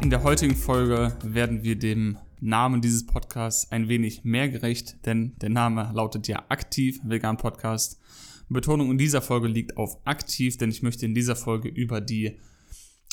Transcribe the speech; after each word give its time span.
In 0.00 0.10
der 0.10 0.22
heutigen 0.22 0.54
Folge 0.54 1.18
werden 1.24 1.64
wir 1.64 1.76
dem 1.76 2.18
Namen 2.40 2.80
dieses 2.80 3.04
Podcasts 3.04 3.72
ein 3.72 3.88
wenig 3.88 4.22
mehr 4.22 4.48
gerecht, 4.48 5.04
denn 5.04 5.36
der 5.38 5.48
Name 5.48 5.90
lautet 5.92 6.28
ja 6.28 6.44
Aktiv 6.48 7.00
Vegan 7.02 7.36
Podcast. 7.36 8.00
Betonung 8.48 8.92
in 8.92 8.98
dieser 8.98 9.20
Folge 9.20 9.48
liegt 9.48 9.76
auf 9.76 9.98
aktiv, 10.06 10.56
denn 10.56 10.70
ich 10.70 10.82
möchte 10.82 11.04
in 11.04 11.14
dieser 11.14 11.34
Folge 11.34 11.68
über 11.68 12.00
die 12.00 12.38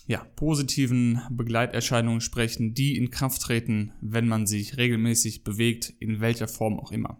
ja, 0.05 0.23
positiven 0.35 1.21
Begleiterscheinungen 1.31 2.21
sprechen, 2.21 2.75
die 2.75 2.95
in 2.95 3.09
Kraft 3.09 3.41
treten, 3.41 3.91
wenn 3.99 4.27
man 4.27 4.45
sich 4.45 4.77
regelmäßig 4.77 5.43
bewegt, 5.43 5.91
in 5.99 6.21
welcher 6.21 6.47
Form 6.47 6.79
auch 6.79 6.91
immer. 6.91 7.19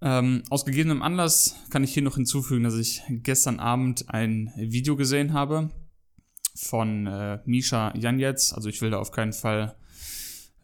Ähm, 0.00 0.42
aus 0.48 0.64
gegebenem 0.64 1.02
Anlass 1.02 1.54
kann 1.68 1.84
ich 1.84 1.92
hier 1.92 2.02
noch 2.02 2.14
hinzufügen, 2.14 2.64
dass 2.64 2.78
ich 2.78 3.02
gestern 3.10 3.60
Abend 3.60 4.08
ein 4.08 4.50
Video 4.56 4.96
gesehen 4.96 5.34
habe 5.34 5.70
von 6.54 7.06
äh, 7.06 7.38
Misha 7.44 7.96
Janjetz. 7.96 8.52
Also 8.52 8.68
ich 8.68 8.80
will 8.80 8.90
da 8.90 8.98
auf 8.98 9.10
keinen 9.10 9.32
Fall 9.32 9.76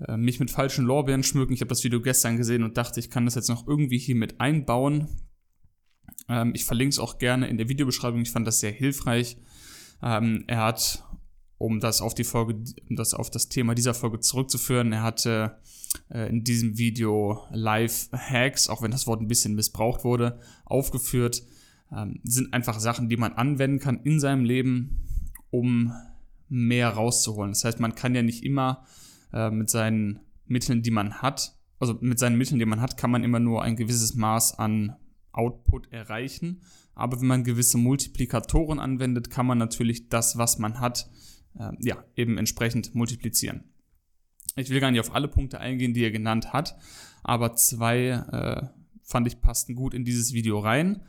äh, 0.07 0.17
mich 0.17 0.41
mit 0.41 0.51
falschen 0.51 0.85
Lorbeeren 0.85 1.23
schmücken. 1.23 1.53
Ich 1.53 1.61
habe 1.61 1.69
das 1.69 1.85
Video 1.85 2.01
gestern 2.01 2.37
gesehen 2.37 2.63
und 2.63 2.77
dachte, 2.77 3.01
ich 3.01 3.11
kann 3.11 3.25
das 3.25 3.35
jetzt 3.35 3.49
noch 3.49 3.67
irgendwie 3.67 3.99
hier 3.99 4.17
mit 4.17 4.41
einbauen. 4.41 5.09
Ähm, 6.29 6.53
ich 6.55 6.65
verlinke 6.65 6.91
es 6.91 6.99
auch 6.99 7.19
gerne 7.19 7.49
in 7.49 7.57
der 7.57 7.69
Videobeschreibung. 7.69 8.21
Ich 8.21 8.31
fand 8.31 8.47
das 8.47 8.61
sehr 8.61 8.73
hilfreich. 8.73 9.37
Ähm, 10.03 10.45
er 10.47 10.65
hat, 10.65 11.05
um 11.59 11.81
das 11.81 12.03
auf 12.03 12.15
die 12.15 12.25
Folge, 12.25 12.63
um 12.89 12.97
das 12.97 13.15
auf 13.15 13.31
das 13.31 13.49
Thema 13.49 13.75
dieser 13.75 13.95
Folge 13.95 14.21
zurückzuführen, 14.21 14.93
er 14.93 15.03
hatte 15.03 15.59
äh, 16.11 16.29
in 16.29 16.45
diesem 16.45 16.77
Video 16.77 17.43
Live-Hacks, 17.51 18.69
auch 18.69 18.83
wenn 18.83 18.91
das 18.91 19.07
Wort 19.07 19.21
ein 19.21 19.29
bisschen 19.29 19.55
missbraucht 19.55 20.05
wurde, 20.05 20.41
aufgeführt. 20.65 21.43
Ähm, 21.91 22.21
sind 22.25 22.53
einfach 22.53 22.79
Sachen, 22.81 23.09
die 23.09 23.17
man 23.17 23.33
anwenden 23.33 23.79
kann 23.79 24.01
in 24.03 24.21
seinem 24.21 24.45
Leben, 24.45 25.03
um 25.57 25.93
mehr 26.49 26.91
rauszuholen. 26.91 27.53
Das 27.53 27.65
heißt, 27.65 27.81
man 27.81 27.95
kann 27.95 28.15
ja 28.15 28.23
nicht 28.23 28.45
immer 28.45 28.85
äh, 29.33 29.51
mit 29.51 29.71
seinen 29.71 30.21
Mitteln, 30.47 30.83
die 30.83 30.91
man 30.91 31.23
hat, 31.23 31.57
also 31.79 31.99
mit 32.01 32.19
seinen 32.19 32.39
Mitteln, 32.39 32.59
die 32.59 32.67
man 32.67 32.81
hat, 32.81 32.97
kann 32.97 33.11
man 33.11 33.25
immer 33.25 33.41
nur 33.41 33.63
ein 33.63 33.77
gewisses 33.77 34.15
Maß 34.15 34.59
an 34.59 34.97
Output 35.33 35.93
erreichen. 35.93 36.63
Aber 36.95 37.21
wenn 37.21 37.27
man 37.27 37.45
gewisse 37.45 37.79
Multiplikatoren 37.79 38.79
anwendet, 38.79 39.29
kann 39.29 39.47
man 39.47 39.59
natürlich 39.59 40.09
das, 40.09 40.39
was 40.39 40.59
man 40.59 40.81
hat, 40.81 41.11
äh, 41.59 41.73
ja, 41.81 42.03
eben 42.15 42.39
entsprechend 42.39 42.95
multiplizieren. 42.95 43.65
Ich 44.57 44.71
will 44.71 44.81
gar 44.81 44.91
nicht 44.91 45.01
auf 45.01 45.15
alle 45.15 45.29
Punkte 45.29 45.61
eingehen, 45.61 45.93
die 45.93 46.03
er 46.03 46.11
genannt 46.11 46.53
hat, 46.55 46.77
aber 47.23 47.55
zwei 47.55 48.09
äh, 48.09 48.67
fand 49.03 49.27
ich 49.27 49.41
passten 49.41 49.75
gut 49.75 49.93
in 49.93 50.05
dieses 50.05 50.33
Video 50.33 50.59
rein. 50.59 51.03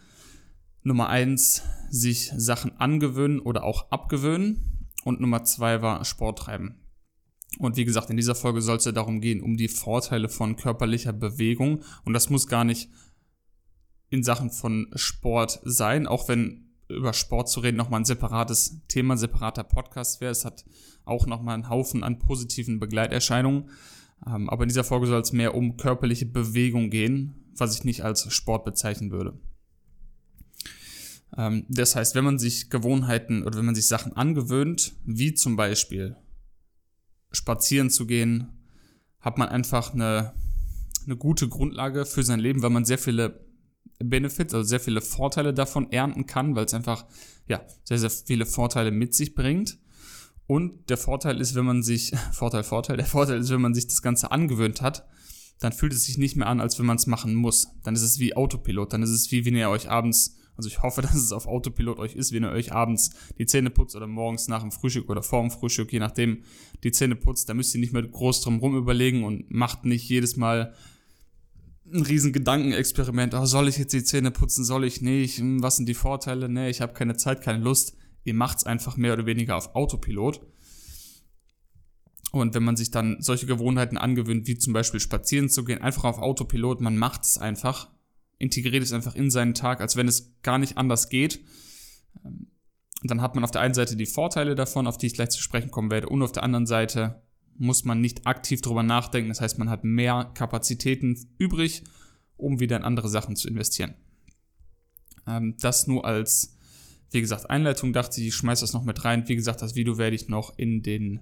Nummer 0.84 1.10
eins, 1.10 1.64
sich 1.90 2.32
Sachen 2.36 2.78
angewöhnen 2.78 3.40
oder 3.40 3.64
auch 3.64 3.92
abgewöhnen. 3.92 4.90
Und 5.04 5.22
Nummer 5.22 5.44
zwei 5.44 5.82
war 5.82 6.04
Sport 6.06 6.40
treiben. 6.40 6.82
Und 7.60 7.78
wie 7.78 7.86
gesagt, 7.86 8.10
in 8.10 8.18
dieser 8.18 8.36
Folge 8.36 8.62
soll 8.62 8.78
es 8.78 8.86
ja 8.86 8.92
darum 8.92 9.22
gehen, 9.22 9.42
um 9.42 9.58
die 9.58 9.70
Vorteile 9.70 10.30
von 10.30 10.56
körperlicher 10.56 11.14
Bewegung. 11.14 11.84
Und 12.04 12.14
das 12.14 12.30
muss 12.30 12.48
gar 12.48 12.64
nicht 12.64 12.90
in 14.10 14.24
Sachen 14.24 14.52
von 14.52 14.88
Sport 14.96 15.62
sein, 15.64 16.08
auch 16.08 16.28
wenn 16.28 16.68
über 16.90 17.14
Sport 17.14 17.50
zu 17.50 17.60
reden 17.60 17.78
nochmal 17.78 18.02
ein 18.02 18.06
separates 18.06 18.82
Thema, 18.88 19.16
ein 19.16 19.18
separater 19.18 19.64
Podcast 19.64 20.22
wäre. 20.22 20.32
Es 20.32 20.46
hat 20.46 20.66
auch 21.04 21.26
nochmal 21.26 21.56
einen 21.56 21.70
Haufen 21.70 22.04
an 22.04 22.20
positiven 22.20 22.80
Begleiterscheinungen. 22.80 23.70
Ähm, 24.26 24.50
aber 24.50 24.64
in 24.64 24.70
dieser 24.70 24.84
Folge 24.84 25.08
soll 25.08 25.22
es 25.22 25.34
mehr 25.34 25.56
um 25.56 25.78
körperliche 25.78 26.26
Bewegung 26.26 26.90
gehen, 26.90 27.52
was 27.56 27.76
ich 27.76 27.84
nicht 27.84 28.04
als 28.04 28.32
Sport 28.34 28.66
bezeichnen 28.66 29.12
würde. 29.12 29.40
Ähm, 31.36 31.66
das 31.70 31.96
heißt, 31.96 32.16
wenn 32.16 32.24
man 32.24 32.40
sich 32.40 32.70
Gewohnheiten 32.70 33.44
oder 33.44 33.58
wenn 33.58 33.66
man 33.66 33.76
sich 33.76 33.88
Sachen 33.88 34.14
angewöhnt, 34.14 34.96
wie 35.06 35.34
zum 35.34 35.56
Beispiel 35.56 36.16
spazieren 37.32 37.90
zu 37.90 38.06
gehen, 38.06 38.48
hat 39.20 39.38
man 39.38 39.50
einfach 39.50 39.94
eine, 39.94 40.34
eine 41.06 41.18
gute 41.18 41.50
Grundlage 41.50 42.06
für 42.06 42.24
sein 42.24 42.40
Leben, 42.40 42.62
weil 42.62 42.70
man 42.70 42.86
sehr 42.86 42.98
viele 42.98 43.46
Benefits, 44.00 44.54
also 44.54 44.68
sehr 44.68 44.80
viele 44.80 45.02
Vorteile 45.02 45.54
davon 45.54 45.92
ernten 45.92 46.26
kann, 46.26 46.56
weil 46.56 46.66
es 46.66 46.74
einfach 46.74 47.06
ja 47.48 47.62
sehr, 47.84 48.00
sehr 48.00 48.10
viele 48.10 48.46
Vorteile 48.46 48.92
mit 48.92 49.14
sich 49.16 49.36
bringt. 49.36 49.80
Und 50.46 50.90
der 50.90 50.98
Vorteil 50.98 51.42
ist, 51.42 51.56
wenn 51.56 51.66
man 51.66 51.84
sich, 51.84 52.14
Vorteil, 52.32 52.64
Vorteil, 52.64 52.98
der 52.98 53.06
Vorteil 53.06 53.40
ist, 53.40 53.50
wenn 53.50 53.62
man 53.62 53.74
sich 53.74 53.88
das 53.88 54.02
Ganze 54.02 54.32
angewöhnt 54.32 54.82
hat, 54.82 55.08
dann 55.60 55.74
fühlt 55.74 55.94
es 55.94 56.04
sich 56.04 56.18
nicht 56.18 56.36
mehr 56.36 56.48
an, 56.48 56.62
als 56.62 56.78
wenn 56.78 56.86
man 56.86 56.98
es 56.98 57.08
machen 57.08 57.34
muss. 57.34 57.68
Dann 57.84 57.96
ist 57.96 58.04
es 58.04 58.20
wie 58.20 58.36
Autopilot, 58.36 58.94
dann 58.94 59.02
ist 59.02 59.10
es 59.10 59.32
wie, 59.32 59.44
wenn 59.46 59.56
ihr 59.56 59.70
euch 59.70 59.90
abends, 59.90 60.38
also 60.58 60.68
ich 60.68 60.82
hoffe, 60.82 61.02
dass 61.04 61.16
es 61.16 61.32
auf 61.32 61.48
Autopilot 61.48 62.00
euch 62.00 62.16
ist, 62.16 62.34
wenn 62.34 62.44
ihr 62.44 62.52
euch 62.52 62.74
abends 62.74 63.12
die 63.38 63.46
Zähne 63.46 63.70
putzt 63.70 63.96
oder 63.96 64.08
morgens 64.08 64.48
nach 64.48 64.62
dem 64.62 64.72
Frühstück 64.72 65.10
oder 65.10 65.24
vor 65.24 65.42
dem 65.42 65.52
Frühstück, 65.52 65.94
je 65.94 66.00
nachdem, 66.00 66.44
die 66.84 66.92
Zähne 66.92 67.16
putzt, 67.16 67.48
da 67.50 67.54
müsst 67.54 67.74
ihr 67.74 67.82
nicht 67.82 67.94
mehr 67.94 68.04
groß 68.04 68.42
drum 68.42 68.60
rum 68.60 68.76
überlegen 68.76 69.24
und 69.24 69.50
macht 69.50 69.86
nicht 69.86 70.10
jedes 70.10 70.36
Mal 70.36 70.74
ein 71.92 72.02
riesen 72.02 72.34
Gedankenexperiment. 72.34 73.34
Oh, 73.34 73.46
soll 73.46 73.68
ich 73.70 73.78
jetzt 73.78 73.94
die 73.94 74.04
Zähne 74.04 74.32
putzen? 74.32 74.66
Soll 74.66 74.84
ich 74.84 75.02
nicht? 75.02 75.38
Hm, 75.38 75.64
was 75.64 75.78
sind 75.78 75.88
die 75.88 75.94
Vorteile? 75.94 76.50
Nee, 76.50 76.70
ich 76.70 76.82
habe 76.82 76.94
keine 76.94 77.16
Zeit, 77.16 77.42
keine 77.42 77.64
Lust. 77.64 77.96
Ihr 78.26 78.34
macht's 78.34 78.66
einfach 78.66 78.98
mehr 78.98 79.14
oder 79.14 79.26
weniger 79.26 79.56
auf 79.56 79.74
Autopilot. 79.74 80.42
Und 82.32 82.54
wenn 82.54 82.64
man 82.64 82.76
sich 82.76 82.92
dann 82.92 83.18
solche 83.22 83.46
Gewohnheiten 83.46 83.98
angewöhnt, 83.98 84.48
wie 84.48 84.58
zum 84.58 84.74
Beispiel 84.74 85.00
spazieren 85.00 85.50
zu 85.50 85.64
gehen, 85.64 85.82
einfach 85.82 86.04
auf 86.04 86.20
Autopilot, 86.20 86.82
man 86.82 86.98
macht 86.98 87.24
es 87.24 87.38
einfach, 87.38 87.90
integriert 88.38 88.84
es 88.84 88.94
einfach 88.94 89.16
in 89.16 89.30
seinen 89.32 89.54
Tag, 89.54 89.82
als 89.82 89.96
wenn 89.96 90.08
es 90.08 90.36
gar 90.44 90.58
nicht 90.58 90.78
anders 90.78 91.10
geht. 91.10 91.40
Und 92.24 93.12
dann 93.12 93.22
hat 93.22 93.36
man 93.36 93.44
auf 93.44 93.52
der 93.52 93.62
einen 93.62 93.74
Seite 93.74 93.96
die 93.96 94.06
Vorteile 94.06 94.56
davon, 94.56 94.88
auf 94.88 94.98
die 94.98 95.08
ich 95.08 95.14
gleich 95.14 95.30
zu 95.30 95.42
sprechen 95.42 95.72
kommen 95.72 95.92
werde, 95.92 96.10
und 96.10 96.22
auf 96.24 96.32
der 96.32 96.44
anderen 96.44 96.66
Seite 96.66 97.22
muss 97.60 97.86
man 97.86 98.02
nicht 98.02 98.28
aktiv 98.28 98.62
drüber 98.62 98.84
nachdenken. 98.84 99.30
Das 99.30 99.42
heißt, 99.42 99.58
man 99.58 99.70
hat 99.70 99.84
mehr 99.84 100.32
Kapazitäten 100.34 101.18
übrig, 101.38 101.84
um 102.36 102.60
wieder 102.60 102.78
in 102.78 102.84
andere 102.84 103.10
Sachen 103.10 103.36
zu 103.36 103.48
investieren. 103.48 103.96
Ähm, 105.26 105.56
das 105.60 105.88
nur 105.88 106.06
als, 106.06 106.56
wie 107.12 107.22
gesagt, 107.22 107.50
Einleitung 107.50 107.94
dachte 107.94 108.22
ich, 108.22 108.28
ich 108.28 108.36
schmeiße 108.36 108.62
das 108.62 108.74
noch 108.74 108.84
mit 108.84 109.04
rein. 109.06 109.28
Wie 109.28 109.36
gesagt, 109.36 109.62
das 109.62 109.76
Video 109.76 109.98
werde 109.98 110.16
ich 110.16 110.30
noch 110.30 110.58
in 110.58 110.84
den, 110.84 111.20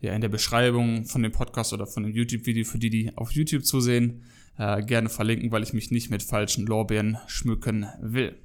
ja, 0.00 0.14
in 0.14 0.20
der 0.20 0.28
Beschreibung 0.28 1.04
von 1.04 1.22
dem 1.22 1.32
Podcast 1.32 1.72
oder 1.72 1.86
von 1.86 2.02
dem 2.02 2.12
YouTube-Video 2.12 2.64
für 2.64 2.78
die, 2.78 2.90
die 2.90 3.16
auf 3.16 3.32
YouTube 3.32 3.64
zusehen, 3.64 4.24
äh, 4.56 4.82
gerne 4.82 5.08
verlinken, 5.08 5.52
weil 5.52 5.62
ich 5.62 5.72
mich 5.72 5.90
nicht 5.90 6.10
mit 6.10 6.22
falschen 6.22 6.66
Lorbeeren 6.66 7.18
schmücken 7.26 7.86
will. 8.00 8.36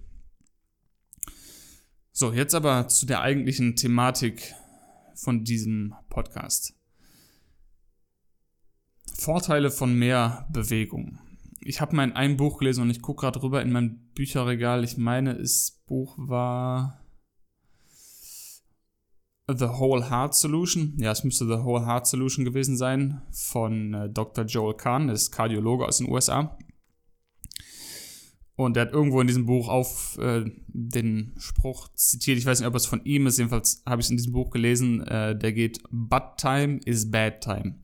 So, 2.12 2.32
jetzt 2.32 2.56
aber 2.56 2.88
zu 2.88 3.06
der 3.06 3.22
eigentlichen 3.22 3.76
Thematik 3.76 4.54
von 5.16 5.44
diesem 5.44 5.94
Podcast. 6.10 6.74
Vorteile 9.18 9.72
von 9.72 9.98
mehr 9.98 10.48
Bewegung. 10.52 11.20
Ich 11.62 11.82
habe 11.82 11.96
mal 11.96 12.04
in 12.04 12.14
einem 12.14 12.38
Buch 12.38 12.60
gelesen 12.60 12.82
und 12.82 12.90
ich 12.90 13.02
gucke 13.02 13.22
gerade 13.22 13.42
rüber 13.42 13.62
in 13.62 13.72
mein 13.72 14.12
Bücherregal. 14.14 14.84
Ich 14.84 14.98
meine, 14.98 15.36
das 15.36 15.84
Buch 15.88 16.16
war 16.18 17.05
The 19.48 19.68
Whole 19.68 20.10
Heart 20.10 20.34
Solution. 20.34 20.98
Ja, 20.98 21.12
es 21.12 21.24
müsste 21.24 21.46
The 21.46 21.64
Whole 21.64 21.86
Heart 21.86 22.08
Solution 22.08 22.46
gewesen 22.46 22.78
sein 22.78 23.22
von 23.32 23.94
äh, 23.94 24.10
Dr. 24.10 24.46
Joel 24.46 24.76
Kahn, 24.76 25.08
das 25.08 25.24
ist 25.24 25.32
Kardiologe 25.32 25.86
aus 25.86 26.00
den 26.00 26.10
USA. 26.10 26.58
Und 28.58 28.78
er 28.78 28.84
hat 28.84 28.94
irgendwo 28.94 29.20
in 29.20 29.28
diesem 29.28 29.46
Buch 29.46 29.68
auf 29.68 30.18
äh, 30.18 30.46
den 30.68 31.36
Spruch 31.38 31.90
zitiert, 31.94 32.38
ich 32.38 32.46
weiß 32.46 32.60
nicht, 32.60 32.68
ob 32.68 32.76
es 32.76 32.86
von 32.86 33.04
ihm 33.04 33.28
ist, 33.28 33.38
jedenfalls 33.38 33.84
habe 33.86 34.00
ich 34.00 34.08
es 34.08 34.12
in 34.12 34.18
diesem 34.18 34.32
Buch 34.32 34.50
gelesen, 34.50 35.02
äh, 35.02 35.38
der 35.38 35.52
geht, 35.52 35.84
Bad 35.92 36.38
time 36.38 36.80
is 36.86 37.12
bad 37.12 37.42
time. 37.42 37.80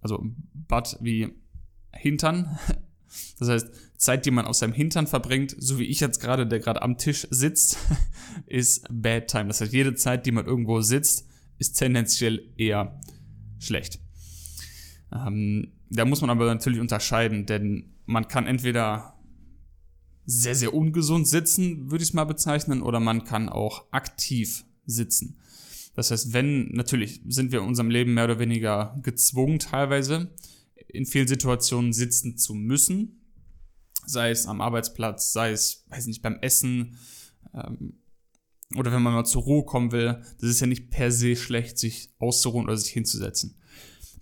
Also 0.00 0.22
Butt 0.52 0.96
wie 1.00 1.32
Hintern. 1.92 2.58
Das 3.38 3.48
heißt, 3.48 3.68
Zeit, 3.96 4.26
die 4.26 4.30
man 4.30 4.46
aus 4.46 4.60
seinem 4.60 4.72
Hintern 4.72 5.06
verbringt, 5.06 5.54
so 5.58 5.78
wie 5.78 5.84
ich 5.84 6.00
jetzt 6.00 6.20
gerade, 6.20 6.46
der 6.46 6.60
gerade 6.60 6.82
am 6.82 6.96
Tisch 6.96 7.26
sitzt, 7.30 7.78
ist 8.46 8.86
Bad 8.90 9.28
Time. 9.28 9.48
Das 9.48 9.60
heißt, 9.60 9.72
jede 9.72 9.94
Zeit, 9.94 10.26
die 10.26 10.32
man 10.32 10.46
irgendwo 10.46 10.80
sitzt, 10.80 11.26
ist 11.58 11.72
tendenziell 11.74 12.48
eher 12.56 13.00
schlecht. 13.58 14.00
Ähm, 15.12 15.72
da 15.90 16.04
muss 16.04 16.20
man 16.20 16.30
aber 16.30 16.46
natürlich 16.46 16.80
unterscheiden, 16.80 17.46
denn 17.46 17.92
man 18.06 18.28
kann 18.28 18.46
entweder 18.46 19.18
sehr, 20.24 20.54
sehr 20.54 20.72
ungesund 20.72 21.26
sitzen, 21.26 21.90
würde 21.90 22.02
ich 22.02 22.10
es 22.10 22.14
mal 22.14 22.24
bezeichnen, 22.24 22.82
oder 22.82 23.00
man 23.00 23.24
kann 23.24 23.48
auch 23.48 23.86
aktiv 23.90 24.64
sitzen. 24.86 25.36
Das 25.94 26.10
heißt, 26.10 26.32
wenn, 26.32 26.68
natürlich 26.68 27.20
sind 27.26 27.52
wir 27.52 27.60
in 27.60 27.66
unserem 27.66 27.90
Leben 27.90 28.14
mehr 28.14 28.24
oder 28.24 28.38
weniger 28.38 28.96
gezwungen, 29.02 29.58
teilweise 29.58 30.30
in 30.92 31.06
vielen 31.06 31.28
Situationen 31.28 31.92
sitzen 31.92 32.36
zu 32.36 32.54
müssen, 32.54 33.20
sei 34.06 34.30
es 34.30 34.46
am 34.46 34.60
Arbeitsplatz, 34.60 35.32
sei 35.32 35.52
es, 35.52 35.84
weiß 35.88 36.06
nicht, 36.06 36.22
beim 36.22 36.38
Essen, 36.40 36.98
ähm, 37.54 38.00
oder 38.76 38.92
wenn 38.92 39.02
man 39.02 39.14
mal 39.14 39.24
zur 39.24 39.42
Ruhe 39.42 39.64
kommen 39.64 39.92
will, 39.92 40.22
das 40.40 40.50
ist 40.50 40.60
ja 40.60 40.66
nicht 40.66 40.90
per 40.90 41.10
se 41.10 41.34
schlecht, 41.34 41.78
sich 41.78 42.14
auszuruhen 42.18 42.66
oder 42.66 42.76
sich 42.76 42.92
hinzusetzen. 42.92 43.56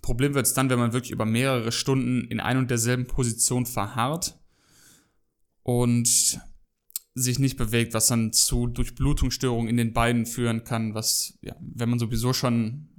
Problem 0.01 0.33
wird 0.33 0.47
es 0.47 0.53
dann, 0.53 0.69
wenn 0.69 0.79
man 0.79 0.93
wirklich 0.93 1.11
über 1.11 1.25
mehrere 1.25 1.71
Stunden 1.71 2.25
in 2.25 2.39
ein 2.39 2.57
und 2.57 2.71
derselben 2.71 3.05
Position 3.05 3.65
verharrt 3.65 4.39
und 5.63 6.41
sich 7.13 7.37
nicht 7.37 7.57
bewegt, 7.57 7.93
was 7.93 8.07
dann 8.07 8.31
zu 8.31 8.67
Durchblutungsstörungen 8.67 9.69
in 9.69 9.77
den 9.77 9.93
Beinen 9.93 10.25
führen 10.25 10.63
kann, 10.63 10.93
was, 10.93 11.37
ja, 11.41 11.55
wenn 11.59 11.89
man 11.89 11.99
sowieso 11.99 12.33
schon 12.33 12.98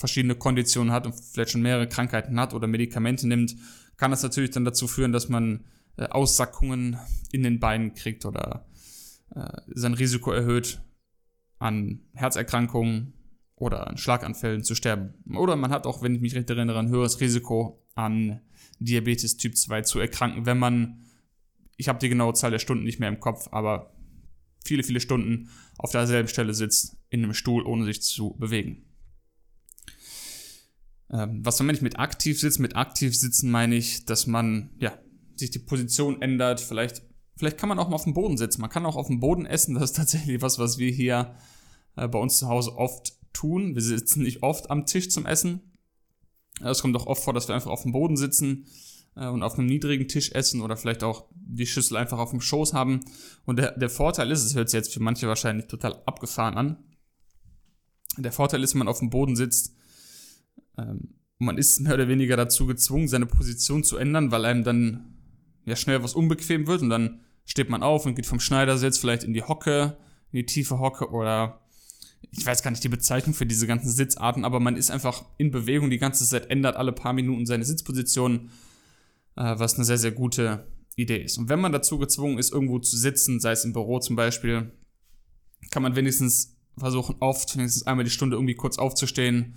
verschiedene 0.00 0.34
Konditionen 0.34 0.92
hat 0.92 1.06
und 1.06 1.14
vielleicht 1.14 1.52
schon 1.52 1.62
mehrere 1.62 1.88
Krankheiten 1.88 2.40
hat 2.40 2.54
oder 2.54 2.66
Medikamente 2.66 3.28
nimmt, 3.28 3.54
kann 3.96 4.10
das 4.10 4.22
natürlich 4.22 4.50
dann 4.50 4.64
dazu 4.64 4.88
führen, 4.88 5.12
dass 5.12 5.28
man 5.28 5.64
äh, 5.96 6.06
Aussackungen 6.06 6.98
in 7.30 7.42
den 7.42 7.60
Beinen 7.60 7.94
kriegt 7.94 8.24
oder 8.24 8.66
äh, 9.34 9.60
sein 9.74 9.94
Risiko 9.94 10.32
erhöht, 10.32 10.80
an 11.58 12.00
Herzerkrankungen 12.14 13.12
oder 13.54 13.86
an 13.86 13.98
Schlaganfällen 13.98 14.64
zu 14.64 14.74
sterben. 14.74 15.14
Oder 15.36 15.54
man 15.54 15.70
hat 15.70 15.86
auch, 15.86 16.02
wenn 16.02 16.14
ich 16.14 16.20
mich 16.22 16.34
recht 16.34 16.48
erinnere, 16.48 16.78
ein 16.78 16.88
höheres 16.88 17.20
Risiko 17.20 17.86
an 17.94 18.40
Diabetes 18.78 19.36
Typ 19.36 19.56
2 19.56 19.82
zu 19.82 20.00
erkranken, 20.00 20.46
wenn 20.46 20.58
man, 20.58 21.02
ich 21.76 21.88
habe 21.90 21.98
die 21.98 22.08
genaue 22.08 22.32
Zahl 22.32 22.50
der 22.50 22.58
Stunden 22.58 22.84
nicht 22.84 22.98
mehr 22.98 23.10
im 23.10 23.20
Kopf, 23.20 23.48
aber 23.52 23.92
viele, 24.64 24.82
viele 24.82 25.00
Stunden 25.00 25.50
auf 25.76 25.90
derselben 25.92 26.28
Stelle 26.28 26.54
sitzt, 26.54 26.96
in 27.10 27.22
einem 27.22 27.34
Stuhl, 27.34 27.64
ohne 27.64 27.84
sich 27.84 28.00
zu 28.00 28.34
bewegen. 28.38 28.89
Ähm, 31.12 31.44
was 31.44 31.60
meine 31.60 31.72
ich 31.72 31.82
mit 31.82 31.98
aktiv 31.98 32.40
sitzen? 32.40 32.62
Mit 32.62 32.76
aktiv 32.76 33.16
sitzen 33.16 33.50
meine 33.50 33.74
ich, 33.76 34.04
dass 34.04 34.26
man, 34.26 34.70
ja, 34.78 34.92
sich 35.36 35.50
die 35.50 35.58
Position 35.58 36.20
ändert, 36.22 36.60
vielleicht 36.60 37.02
Vielleicht 37.40 37.56
kann 37.56 37.70
man 37.70 37.78
auch 37.78 37.88
mal 37.88 37.94
auf 37.94 38.04
dem 38.04 38.12
Boden 38.12 38.36
sitzen. 38.36 38.60
Man 38.60 38.68
kann 38.68 38.84
auch 38.84 38.96
auf 38.96 39.06
dem 39.06 39.18
Boden 39.18 39.46
essen. 39.46 39.74
Das 39.80 39.84
ist 39.92 39.96
tatsächlich 39.96 40.42
was, 40.42 40.58
was 40.58 40.76
wir 40.76 40.90
hier 40.90 41.36
äh, 41.96 42.06
bei 42.06 42.18
uns 42.18 42.36
zu 42.36 42.48
Hause 42.48 42.76
oft 42.76 43.14
tun. 43.32 43.74
Wir 43.74 43.80
sitzen 43.80 44.24
nicht 44.24 44.42
oft 44.42 44.70
am 44.70 44.84
Tisch 44.84 45.08
zum 45.08 45.24
Essen. 45.24 45.72
Es 46.62 46.82
kommt 46.82 46.94
auch 46.96 47.06
oft 47.06 47.24
vor, 47.24 47.32
dass 47.32 47.48
wir 47.48 47.54
einfach 47.54 47.70
auf 47.70 47.80
dem 47.80 47.92
Boden 47.92 48.18
sitzen 48.18 48.66
äh, 49.16 49.26
und 49.26 49.42
auf 49.42 49.58
einem 49.58 49.68
niedrigen 49.68 50.06
Tisch 50.06 50.32
essen 50.32 50.60
oder 50.60 50.76
vielleicht 50.76 51.02
auch 51.02 51.28
die 51.32 51.64
Schüssel 51.64 51.96
einfach 51.96 52.18
auf 52.18 52.28
dem 52.28 52.42
Schoß 52.42 52.74
haben. 52.74 53.00
Und 53.46 53.58
der, 53.58 53.72
der 53.72 53.88
Vorteil 53.88 54.30
ist, 54.30 54.44
es 54.44 54.54
hört 54.54 54.68
sich 54.68 54.76
jetzt 54.76 54.92
für 54.92 55.00
manche 55.00 55.26
wahrscheinlich 55.26 55.66
total 55.66 56.02
abgefahren 56.04 56.58
an. 56.58 56.76
Der 58.18 58.32
Vorteil 58.32 58.62
ist, 58.62 58.74
wenn 58.74 58.80
man 58.80 58.88
auf 58.88 58.98
dem 58.98 59.08
Boden 59.08 59.34
sitzt, 59.34 59.74
ähm, 60.78 61.14
man 61.38 61.58
ist 61.58 61.80
mehr 61.80 61.94
oder 61.94 62.08
weniger 62.08 62.36
dazu 62.36 62.66
gezwungen, 62.66 63.08
seine 63.08 63.26
Position 63.26 63.82
zu 63.82 63.96
ändern, 63.96 64.30
weil 64.30 64.44
einem 64.44 64.64
dann 64.64 65.14
ja 65.64 65.76
schnell 65.76 66.02
was 66.02 66.14
unbequem 66.14 66.66
wird 66.66 66.82
und 66.82 66.90
dann 66.90 67.20
steht 67.44 67.70
man 67.70 67.82
auf 67.82 68.06
und 68.06 68.14
geht 68.14 68.26
vom 68.26 68.40
Schneidersitz 68.40 68.98
vielleicht 68.98 69.24
in 69.24 69.32
die 69.32 69.42
Hocke, 69.42 69.96
in 70.32 70.38
die 70.38 70.46
tiefe 70.46 70.78
Hocke 70.78 71.10
oder 71.10 71.60
ich 72.30 72.44
weiß 72.44 72.62
gar 72.62 72.70
nicht 72.70 72.84
die 72.84 72.88
Bezeichnung 72.88 73.34
für 73.34 73.46
diese 73.46 73.66
ganzen 73.66 73.90
Sitzarten, 73.90 74.44
aber 74.44 74.60
man 74.60 74.76
ist 74.76 74.90
einfach 74.90 75.24
in 75.38 75.50
Bewegung 75.50 75.90
die 75.90 75.98
ganze 75.98 76.26
Zeit, 76.26 76.50
ändert 76.50 76.76
alle 76.76 76.92
paar 76.92 77.12
Minuten 77.12 77.46
seine 77.46 77.64
Sitzposition, 77.64 78.50
äh, 79.36 79.58
was 79.58 79.76
eine 79.76 79.84
sehr, 79.84 79.98
sehr 79.98 80.12
gute 80.12 80.66
Idee 80.96 81.22
ist. 81.22 81.38
Und 81.38 81.48
wenn 81.48 81.60
man 81.60 81.72
dazu 81.72 81.98
gezwungen 81.98 82.38
ist, 82.38 82.52
irgendwo 82.52 82.78
zu 82.78 82.96
sitzen, 82.96 83.40
sei 83.40 83.52
es 83.52 83.64
im 83.64 83.72
Büro 83.72 83.98
zum 84.00 84.16
Beispiel, 84.16 84.72
kann 85.70 85.82
man 85.82 85.96
wenigstens 85.96 86.56
versuchen, 86.76 87.16
oft, 87.20 87.56
wenigstens 87.56 87.86
einmal 87.86 88.04
die 88.04 88.10
Stunde 88.10 88.36
irgendwie 88.36 88.54
kurz 88.54 88.78
aufzustehen. 88.78 89.54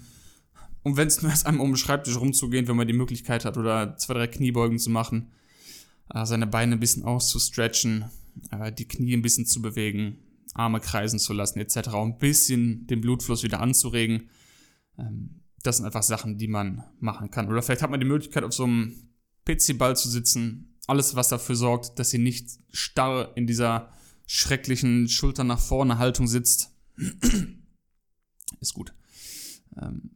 Und 0.84 0.98
wenn 0.98 1.08
es 1.08 1.22
nur 1.22 1.32
erst 1.32 1.46
einmal 1.46 1.66
um 1.66 1.72
den 1.72 1.78
Schreibtisch 1.78 2.18
rumzugehen, 2.18 2.68
wenn 2.68 2.76
man 2.76 2.88
die 2.88 2.94
Möglichkeit 2.94 3.46
hat, 3.46 3.58
oder 3.58 3.96
zwei, 3.98 4.14
drei 4.14 4.28
Kniebeugen 4.28 4.80
zu 4.80 4.90
machen, 4.90 5.32
äh, 6.14 6.26
seine 6.26 6.48
Beine 6.48 6.76
ein 6.76 6.80
bisschen 6.80 7.04
auszustretchen, 7.04 8.06
äh, 8.52 8.72
die 8.72 8.88
Knie 8.88 9.16
ein 9.16 9.22
bisschen 9.22 9.46
zu 9.46 9.62
bewegen, 9.62 10.18
Arme 10.54 10.80
kreisen 10.80 11.20
zu 11.20 11.34
lassen 11.34 11.60
etc. 11.60 11.90
Um 11.94 12.12
ein 12.12 12.18
bisschen 12.18 12.86
den 12.88 13.02
Blutfluss 13.02 13.44
wieder 13.44 13.62
anzuregen. 13.62 14.30
Ähm, 14.98 15.42
das 15.64 15.78
sind 15.78 15.86
einfach 15.86 16.04
Sachen, 16.04 16.38
die 16.38 16.50
man 16.50 16.84
machen 17.00 17.32
kann. 17.32 17.48
Oder 17.48 17.62
vielleicht 17.62 17.82
hat 17.82 17.90
man 17.90 18.00
die 18.00 18.06
Möglichkeit, 18.06 18.44
auf 18.44 18.54
so 18.54 18.66
einem 18.66 19.10
PC-Ball 19.46 19.96
zu 19.96 20.10
sitzen. 20.10 20.78
Alles, 20.88 21.16
was 21.16 21.30
dafür 21.30 21.56
sorgt, 21.56 21.98
dass 21.98 22.14
ihr 22.14 22.20
nicht 22.20 22.50
starr 22.72 23.32
in 23.38 23.48
dieser 23.48 23.90
schrecklichen 24.28 25.08
Schulter 25.08 25.46
nach 25.46 25.60
vorne 25.60 25.98
Haltung 25.98 26.28
sitzt, 26.28 26.76
ist 28.60 28.74
gut. 28.74 28.94
Ähm, 29.82 30.12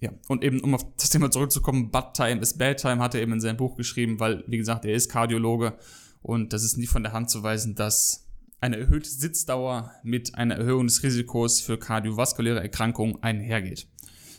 ja, 0.00 0.12
und 0.28 0.44
eben, 0.44 0.60
um 0.60 0.74
auf 0.74 0.86
das 0.96 1.10
Thema 1.10 1.30
zurückzukommen, 1.30 1.90
Bad 1.90 2.14
Time 2.14 2.40
is 2.40 2.56
Bad 2.56 2.80
Time 2.80 2.98
hat 2.98 3.14
er 3.14 3.22
eben 3.22 3.32
in 3.32 3.40
seinem 3.40 3.56
Buch 3.56 3.76
geschrieben, 3.76 4.20
weil, 4.20 4.44
wie 4.46 4.58
gesagt, 4.58 4.84
er 4.84 4.94
ist 4.94 5.10
Kardiologe 5.10 5.76
und 6.22 6.52
das 6.52 6.62
ist 6.62 6.76
nie 6.76 6.86
von 6.86 7.02
der 7.02 7.12
Hand 7.12 7.30
zu 7.30 7.42
weisen, 7.42 7.74
dass 7.74 8.28
eine 8.60 8.76
erhöhte 8.76 9.10
Sitzdauer 9.10 9.92
mit 10.02 10.34
einer 10.36 10.56
Erhöhung 10.56 10.86
des 10.86 11.02
Risikos 11.02 11.60
für 11.60 11.78
kardiovaskuläre 11.78 12.60
Erkrankungen 12.60 13.22
einhergeht. 13.22 13.88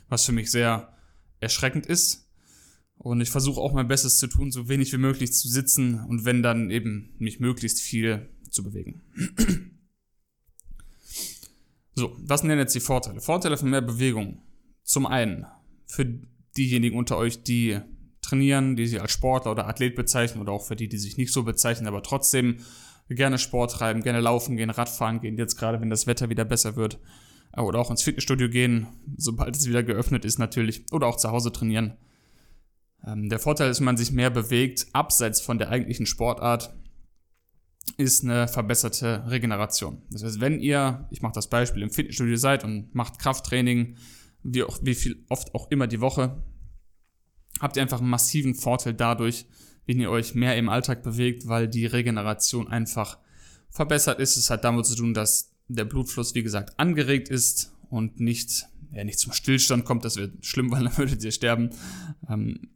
Was 0.07 0.25
für 0.25 0.31
mich 0.31 0.49
sehr 0.49 0.93
erschreckend 1.39 1.85
ist. 1.85 2.25
Und 2.97 3.21
ich 3.21 3.29
versuche 3.29 3.61
auch 3.61 3.71
mein 3.71 3.87
Bestes 3.87 4.17
zu 4.17 4.27
tun, 4.27 4.51
so 4.51 4.67
wenig 4.67 4.91
wie 4.91 4.97
möglich 4.97 5.31
zu 5.31 5.47
sitzen 5.47 6.03
und 6.05 6.25
wenn 6.25 6.43
dann 6.43 6.69
eben 6.69 7.13
mich 7.17 7.39
möglichst 7.39 7.79
viel 7.79 8.27
zu 8.49 8.63
bewegen. 8.63 9.01
so, 11.95 12.13
was 12.19 12.41
denn 12.41 12.57
jetzt 12.57 12.75
die 12.75 12.81
Vorteile? 12.81 13.21
Vorteile 13.21 13.57
von 13.57 13.69
mehr 13.69 13.81
Bewegung. 13.81 14.41
Zum 14.89 15.05
einen 15.05 15.45
für 15.85 16.03
diejenigen 16.57 16.97
unter 16.97 17.15
euch, 17.15 17.43
die 17.43 17.79
trainieren, 18.23 18.75
die 18.75 18.87
sich 18.87 18.99
als 18.99 19.11
Sportler 19.11 19.51
oder 19.51 19.67
Athlet 19.67 19.95
bezeichnen 19.95 20.41
oder 20.41 20.51
auch 20.51 20.65
für 20.65 20.75
die, 20.75 20.89
die 20.89 20.97
sich 20.97 21.15
nicht 21.15 21.31
so 21.31 21.43
bezeichnen, 21.43 21.85
aber 21.85 22.01
trotzdem 22.01 22.57
gerne 23.07 23.37
Sport 23.37 23.73
treiben, 23.73 24.01
gerne 24.01 24.19
laufen 24.19 24.57
gehen, 24.57 24.71
Radfahren 24.71 25.21
gehen, 25.21 25.37
jetzt 25.37 25.57
gerade 25.57 25.79
wenn 25.79 25.91
das 25.91 26.07
Wetter 26.07 26.29
wieder 26.29 26.43
besser 26.43 26.75
wird. 26.75 26.97
Äh, 27.55 27.61
oder 27.61 27.77
auch 27.77 27.91
ins 27.91 28.01
Fitnessstudio 28.01 28.49
gehen, 28.49 28.87
sobald 29.15 29.55
es 29.55 29.67
wieder 29.67 29.83
geöffnet 29.83 30.25
ist 30.25 30.39
natürlich. 30.39 30.91
Oder 30.91 31.05
auch 31.05 31.17
zu 31.17 31.29
Hause 31.29 31.51
trainieren. 31.51 31.95
Ähm, 33.05 33.29
der 33.29 33.37
Vorteil 33.37 33.69
ist, 33.69 33.81
man 33.81 33.95
sich 33.95 34.11
mehr 34.11 34.31
bewegt, 34.31 34.87
abseits 34.93 35.39
von 35.39 35.59
der 35.59 35.69
eigentlichen 35.69 36.07
Sportart, 36.07 36.73
ist 37.97 38.23
eine 38.23 38.47
verbesserte 38.47 39.23
Regeneration. 39.27 40.01
Das 40.09 40.23
heißt, 40.23 40.41
wenn 40.41 40.59
ihr, 40.59 41.07
ich 41.11 41.21
mache 41.21 41.33
das 41.33 41.47
Beispiel, 41.47 41.83
im 41.83 41.91
Fitnessstudio 41.91 42.37
seid 42.37 42.63
und 42.63 42.95
macht 42.95 43.19
Krafttraining, 43.19 43.97
wie, 44.43 44.63
auch, 44.63 44.79
wie 44.81 44.95
viel 44.95 45.25
oft 45.29 45.53
auch 45.53 45.69
immer 45.71 45.87
die 45.87 46.01
Woche, 46.01 46.43
habt 47.59 47.75
ihr 47.75 47.81
einfach 47.81 47.99
einen 47.99 48.09
massiven 48.09 48.55
Vorteil 48.55 48.93
dadurch, 48.93 49.45
wenn 49.85 49.99
ihr 49.99 50.11
euch 50.11 50.35
mehr 50.35 50.55
im 50.57 50.69
Alltag 50.69 51.03
bewegt, 51.03 51.47
weil 51.47 51.67
die 51.67 51.85
Regeneration 51.85 52.67
einfach 52.67 53.17
verbessert 53.69 54.19
ist. 54.19 54.37
Es 54.37 54.49
hat 54.49 54.63
damit 54.63 54.85
zu 54.85 54.95
tun, 54.95 55.13
dass 55.13 55.55
der 55.67 55.85
Blutfluss, 55.85 56.35
wie 56.35 56.43
gesagt, 56.43 56.79
angeregt 56.79 57.29
ist 57.29 57.73
und 57.89 58.19
nicht, 58.19 58.65
ja, 58.91 59.03
nicht 59.03 59.19
zum 59.19 59.33
Stillstand 59.33 59.85
kommt. 59.85 60.05
Das 60.05 60.15
wäre 60.15 60.31
schlimm, 60.41 60.71
weil 60.71 60.83
dann 60.83 60.97
würdet 60.97 61.23
ihr 61.23 61.31
sterben. 61.31 61.71
Ähm, 62.27 62.69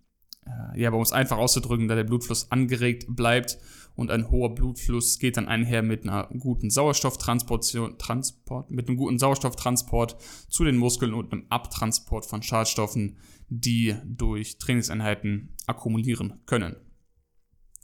äh, 0.45 0.81
ja, 0.81 0.89
aber 0.89 0.97
um 0.97 1.03
es 1.03 1.11
einfach 1.11 1.37
auszudrücken, 1.37 1.87
da 1.87 1.95
der 1.95 2.03
Blutfluss 2.03 2.51
angeregt 2.51 3.05
bleibt 3.09 3.57
und 3.95 4.09
ein 4.09 4.29
hoher 4.29 4.55
Blutfluss 4.55 5.19
geht 5.19 5.37
dann 5.37 5.47
einher 5.47 5.83
mit 5.83 6.03
einer 6.03 6.27
guten 6.39 6.69
Sauerstofftransportation, 6.69 7.97
Transport, 7.99 8.71
mit 8.71 8.87
einem 8.87 8.97
guten 8.97 9.19
Sauerstofftransport 9.19 10.17
zu 10.49 10.63
den 10.63 10.77
Muskeln 10.77 11.13
und 11.13 11.31
einem 11.31 11.45
Abtransport 11.49 12.25
von 12.25 12.41
Schadstoffen, 12.41 13.17
die 13.49 13.95
durch 14.03 14.57
Trainingseinheiten 14.57 15.55
akkumulieren 15.67 16.41
können. 16.45 16.75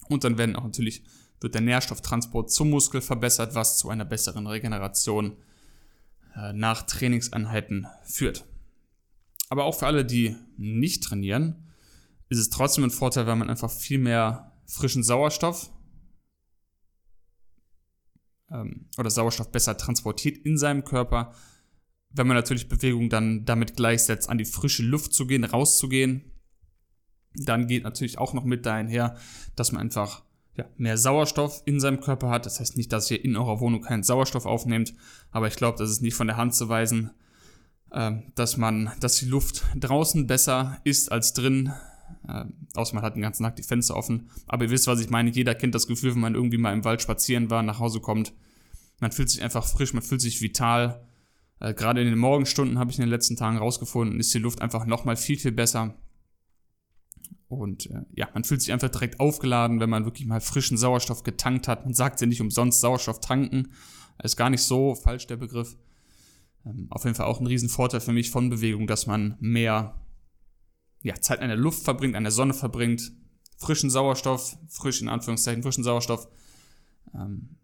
Und 0.07 0.23
dann 0.23 0.37
werden 0.37 0.55
auch 0.55 0.63
natürlich 0.63 1.03
wird 1.41 1.53
der 1.53 1.61
Nährstofftransport 1.61 2.51
zum 2.51 2.69
Muskel 2.69 3.01
verbessert, 3.01 3.55
was 3.55 3.77
zu 3.77 3.89
einer 3.89 4.03
besseren 4.03 4.47
Regeneration 4.47 5.37
äh, 6.35 6.53
nach 6.53 6.81
Trainingseinheiten 6.83 7.87
führt. 8.03 8.45
Aber 9.49 9.63
auch 9.63 9.75
für 9.75 9.87
alle, 9.87 10.03
die 10.03 10.35
nicht 10.57 11.03
trainieren, 11.03 11.69
ist 12.27 12.39
es 12.39 12.49
trotzdem 12.49 12.83
ein 12.83 12.91
Vorteil, 12.91 13.25
weil 13.25 13.37
man 13.37 13.49
einfach 13.49 13.71
viel 13.71 13.99
mehr 13.99 14.51
frischen 14.65 15.03
Sauerstoff 15.03 15.71
ähm, 18.51 18.87
oder 18.97 19.09
Sauerstoff 19.09 19.51
besser 19.51 19.77
transportiert 19.77 20.37
in 20.37 20.57
seinem 20.57 20.83
Körper. 20.83 21.33
Wenn 22.11 22.27
man 22.27 22.37
natürlich 22.37 22.69
Bewegung 22.69 23.09
dann 23.09 23.45
damit 23.45 23.75
gleichsetzt, 23.75 24.29
an 24.29 24.37
die 24.37 24.45
frische 24.45 24.83
Luft 24.83 25.13
zu 25.13 25.27
gehen, 25.27 25.43
rauszugehen, 25.43 26.31
dann 27.33 27.67
geht 27.67 27.83
natürlich 27.83 28.17
auch 28.17 28.33
noch 28.33 28.43
mit 28.43 28.65
dahin 28.65 28.87
her, 28.87 29.15
dass 29.55 29.71
man 29.71 29.81
einfach 29.81 30.23
ja, 30.55 30.65
mehr 30.77 30.97
Sauerstoff 30.97 31.61
in 31.65 31.79
seinem 31.79 32.01
Körper 32.01 32.29
hat. 32.29 32.45
Das 32.45 32.59
heißt 32.59 32.77
nicht, 32.77 32.91
dass 32.91 33.09
ihr 33.11 33.23
in 33.23 33.37
eurer 33.37 33.59
Wohnung 33.59 33.81
keinen 33.81 34.03
Sauerstoff 34.03 34.45
aufnehmt, 34.45 34.93
aber 35.31 35.47
ich 35.47 35.55
glaube, 35.55 35.77
das 35.77 35.89
ist 35.89 36.01
nicht 36.01 36.15
von 36.15 36.27
der 36.27 36.37
Hand 36.37 36.55
zu 36.55 36.67
weisen, 36.67 37.11
äh, 37.91 38.11
dass 38.35 38.57
man, 38.57 38.91
dass 38.99 39.17
die 39.17 39.25
Luft 39.25 39.65
draußen 39.79 40.27
besser 40.27 40.79
ist 40.83 41.11
als 41.11 41.33
drin, 41.33 41.71
Äh, 42.27 42.45
außer 42.75 42.95
man 42.95 43.03
hat 43.03 43.15
den 43.15 43.21
ganzen 43.21 43.43
Tag 43.43 43.55
die 43.55 43.63
Fenster 43.63 43.95
offen. 43.95 44.29
Aber 44.47 44.65
ihr 44.65 44.71
wisst, 44.71 44.87
was 44.87 44.99
ich 44.99 45.09
meine. 45.09 45.29
Jeder 45.29 45.55
kennt 45.55 45.75
das 45.75 45.87
Gefühl, 45.87 46.13
wenn 46.13 46.21
man 46.21 46.35
irgendwie 46.35 46.57
mal 46.57 46.73
im 46.73 46.83
Wald 46.83 47.01
spazieren 47.01 47.49
war, 47.49 47.63
nach 47.63 47.79
Hause 47.79 47.99
kommt. 47.99 48.33
Man 48.99 49.11
fühlt 49.11 49.29
sich 49.29 49.41
einfach 49.41 49.65
frisch, 49.65 49.93
man 49.93 50.03
fühlt 50.03 50.21
sich 50.21 50.41
vital. 50.41 51.05
Äh, 51.59 51.73
Gerade 51.73 52.01
in 52.01 52.07
den 52.07 52.19
Morgenstunden 52.19 52.79
habe 52.79 52.91
ich 52.91 52.97
in 52.97 53.03
den 53.03 53.09
letzten 53.09 53.35
Tagen 53.35 53.57
rausgefunden, 53.57 54.19
ist 54.19 54.33
die 54.33 54.39
Luft 54.39 54.61
einfach 54.61 54.85
nochmal 54.85 55.15
viel, 55.15 55.37
viel 55.37 55.51
besser. 55.51 55.95
Und 57.47 57.89
äh, 57.89 58.03
ja, 58.13 58.29
man 58.33 58.43
fühlt 58.43 58.61
sich 58.61 58.71
einfach 58.71 58.89
direkt 58.89 59.19
aufgeladen, 59.19 59.79
wenn 59.79 59.89
man 59.89 60.05
wirklich 60.05 60.27
mal 60.27 60.39
frischen 60.39 60.77
Sauerstoff 60.77 61.23
getankt 61.23 61.67
hat. 61.67 61.85
Man 61.85 61.93
sagt 61.93 62.21
ja 62.21 62.27
nicht 62.27 62.41
umsonst 62.41 62.79
Sauerstoff 62.79 63.19
tanken. 63.19 63.69
Ist 64.21 64.37
gar 64.37 64.49
nicht 64.49 64.61
so 64.61 64.95
falsch 64.95 65.27
der 65.27 65.37
Begriff. 65.37 65.77
Ähm, 66.65 66.87
auf 66.89 67.05
jeden 67.05 67.15
Fall 67.15 67.25
auch 67.25 67.39
ein 67.39 67.47
Riesenvorteil 67.47 68.01
für 68.01 68.11
mich 68.11 68.29
von 68.29 68.49
Bewegung, 68.49 68.85
dass 68.85 69.07
man 69.07 69.35
mehr 69.39 69.95
ja, 71.01 71.15
Zeit 71.15 71.39
an 71.39 71.47
der 71.47 71.57
Luft 71.57 71.83
verbringt, 71.83 72.15
an 72.15 72.23
der 72.23 72.31
Sonne 72.31 72.53
verbringt, 72.53 73.11
frischen 73.57 73.89
Sauerstoff, 73.89 74.57
frisch 74.67 75.01
in 75.01 75.09
Anführungszeichen, 75.09 75.63
frischen 75.63 75.83
Sauerstoff, 75.83 76.27
ähm, 77.13 77.57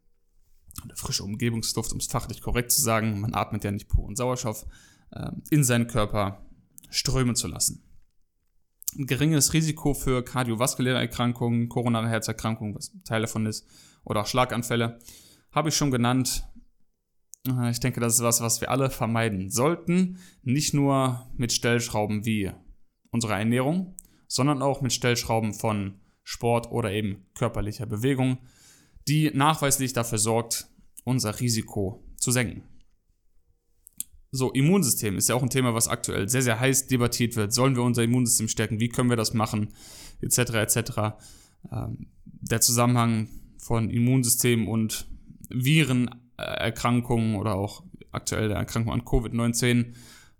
oder 0.84 0.96
frische 0.96 1.24
Umgebungsluft, 1.24 1.92
um 1.94 2.00
es 2.00 2.08
fachlich 2.08 2.42
korrekt 2.42 2.72
zu 2.72 2.82
sagen, 2.82 3.20
man 3.22 3.34
atmet 3.34 3.64
ja 3.64 3.72
nicht 3.72 3.88
puren 3.88 4.16
Sauerstoff, 4.16 4.66
äh, 5.12 5.32
in 5.50 5.64
seinen 5.64 5.88
Körper 5.88 6.46
strömen 6.90 7.36
zu 7.36 7.48
lassen. 7.48 7.84
Ein 8.98 9.08
geringes 9.08 9.54
Risiko 9.54 9.94
für 9.94 10.24
kardiovaskuläre 10.24 11.00
Erkrankungen, 11.00 11.70
koronare 11.70 12.10
Herzerkrankungen, 12.10 12.76
was 12.76 12.92
Teil 13.04 13.22
davon 13.22 13.46
ist, 13.46 13.66
oder 14.04 14.22
auch 14.22 14.28
Schlaganfälle, 14.28 15.00
habe 15.52 15.70
ich 15.70 15.76
schon 15.76 15.92
genannt. 15.92 16.48
Äh, 17.48 17.72
ich 17.72 17.80
denke, 17.80 18.00
das 18.00 18.16
ist 18.16 18.24
was, 18.24 18.42
was 18.42 18.62
wir 18.62 18.70
alle 18.70 18.90
vermeiden 18.90 19.50
sollten. 19.50 20.20
Nicht 20.44 20.74
nur 20.74 21.28
mit 21.36 21.52
Stellschrauben 21.52 22.26
wie 22.26 22.52
unserer 23.16 23.40
Ernährung, 23.40 23.96
sondern 24.28 24.62
auch 24.62 24.82
mit 24.82 24.94
Stellschrauben 24.94 25.54
von 25.54 25.96
Sport 26.24 26.72
oder 26.72 26.92
eben 26.92 27.26
körperlicher 27.36 27.86
Bewegung, 27.86 28.38
die 29.08 29.32
nachweislich 29.34 29.94
dafür 29.94 30.18
sorgt, 30.18 30.68
unser 31.04 31.40
Risiko 31.40 32.04
zu 32.18 32.32
senken. 32.32 32.64
So, 34.32 34.52
Immunsystem 34.52 35.18
ist 35.18 35.30
ja 35.30 35.36
auch 35.36 35.44
ein 35.44 35.50
Thema, 35.50 35.74
was 35.74 35.88
aktuell 35.88 36.28
sehr, 36.28 36.42
sehr 36.42 36.60
heiß 36.60 36.88
debattiert 36.88 37.36
wird. 37.36 37.54
Sollen 37.54 37.76
wir 37.76 37.84
unser 37.84 38.04
Immunsystem 38.04 38.50
stärken? 38.50 38.80
Wie 38.80 38.90
können 38.90 39.10
wir 39.10 39.16
das 39.16 39.34
machen? 39.34 39.70
Etc. 40.22 40.38
etc. 40.38 40.78
Ähm, 41.72 42.08
der 42.26 42.60
Zusammenhang 42.60 43.30
von 43.58 43.90
Immunsystem 43.90 44.68
und 44.68 45.08
Virenerkrankungen 45.50 47.36
oder 47.36 47.56
auch 47.56 47.84
aktuell 48.12 48.50
der 48.50 48.58
Erkrankung 48.58 48.92
an 48.92 49.02
Covid-19 49.02 49.94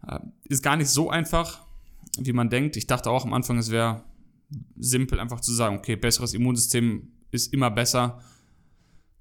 äh, 0.08 0.20
ist 0.44 0.64
gar 0.64 0.76
nicht 0.76 0.90
so 0.90 1.10
einfach, 1.10 1.65
wie 2.20 2.34
man 2.34 2.50
denkt. 2.50 2.78
Ich 2.78 2.88
dachte 2.88 3.10
auch 3.10 3.26
am 3.26 3.34
Anfang, 3.34 3.58
es 3.58 3.72
wäre 3.72 4.04
simpel 4.78 5.20
einfach 5.20 5.42
zu 5.42 5.54
sagen, 5.54 5.78
okay, 5.78 5.96
besseres 5.96 6.34
Immunsystem 6.34 7.12
ist 7.32 7.54
immer 7.54 7.72
besser. 7.72 8.22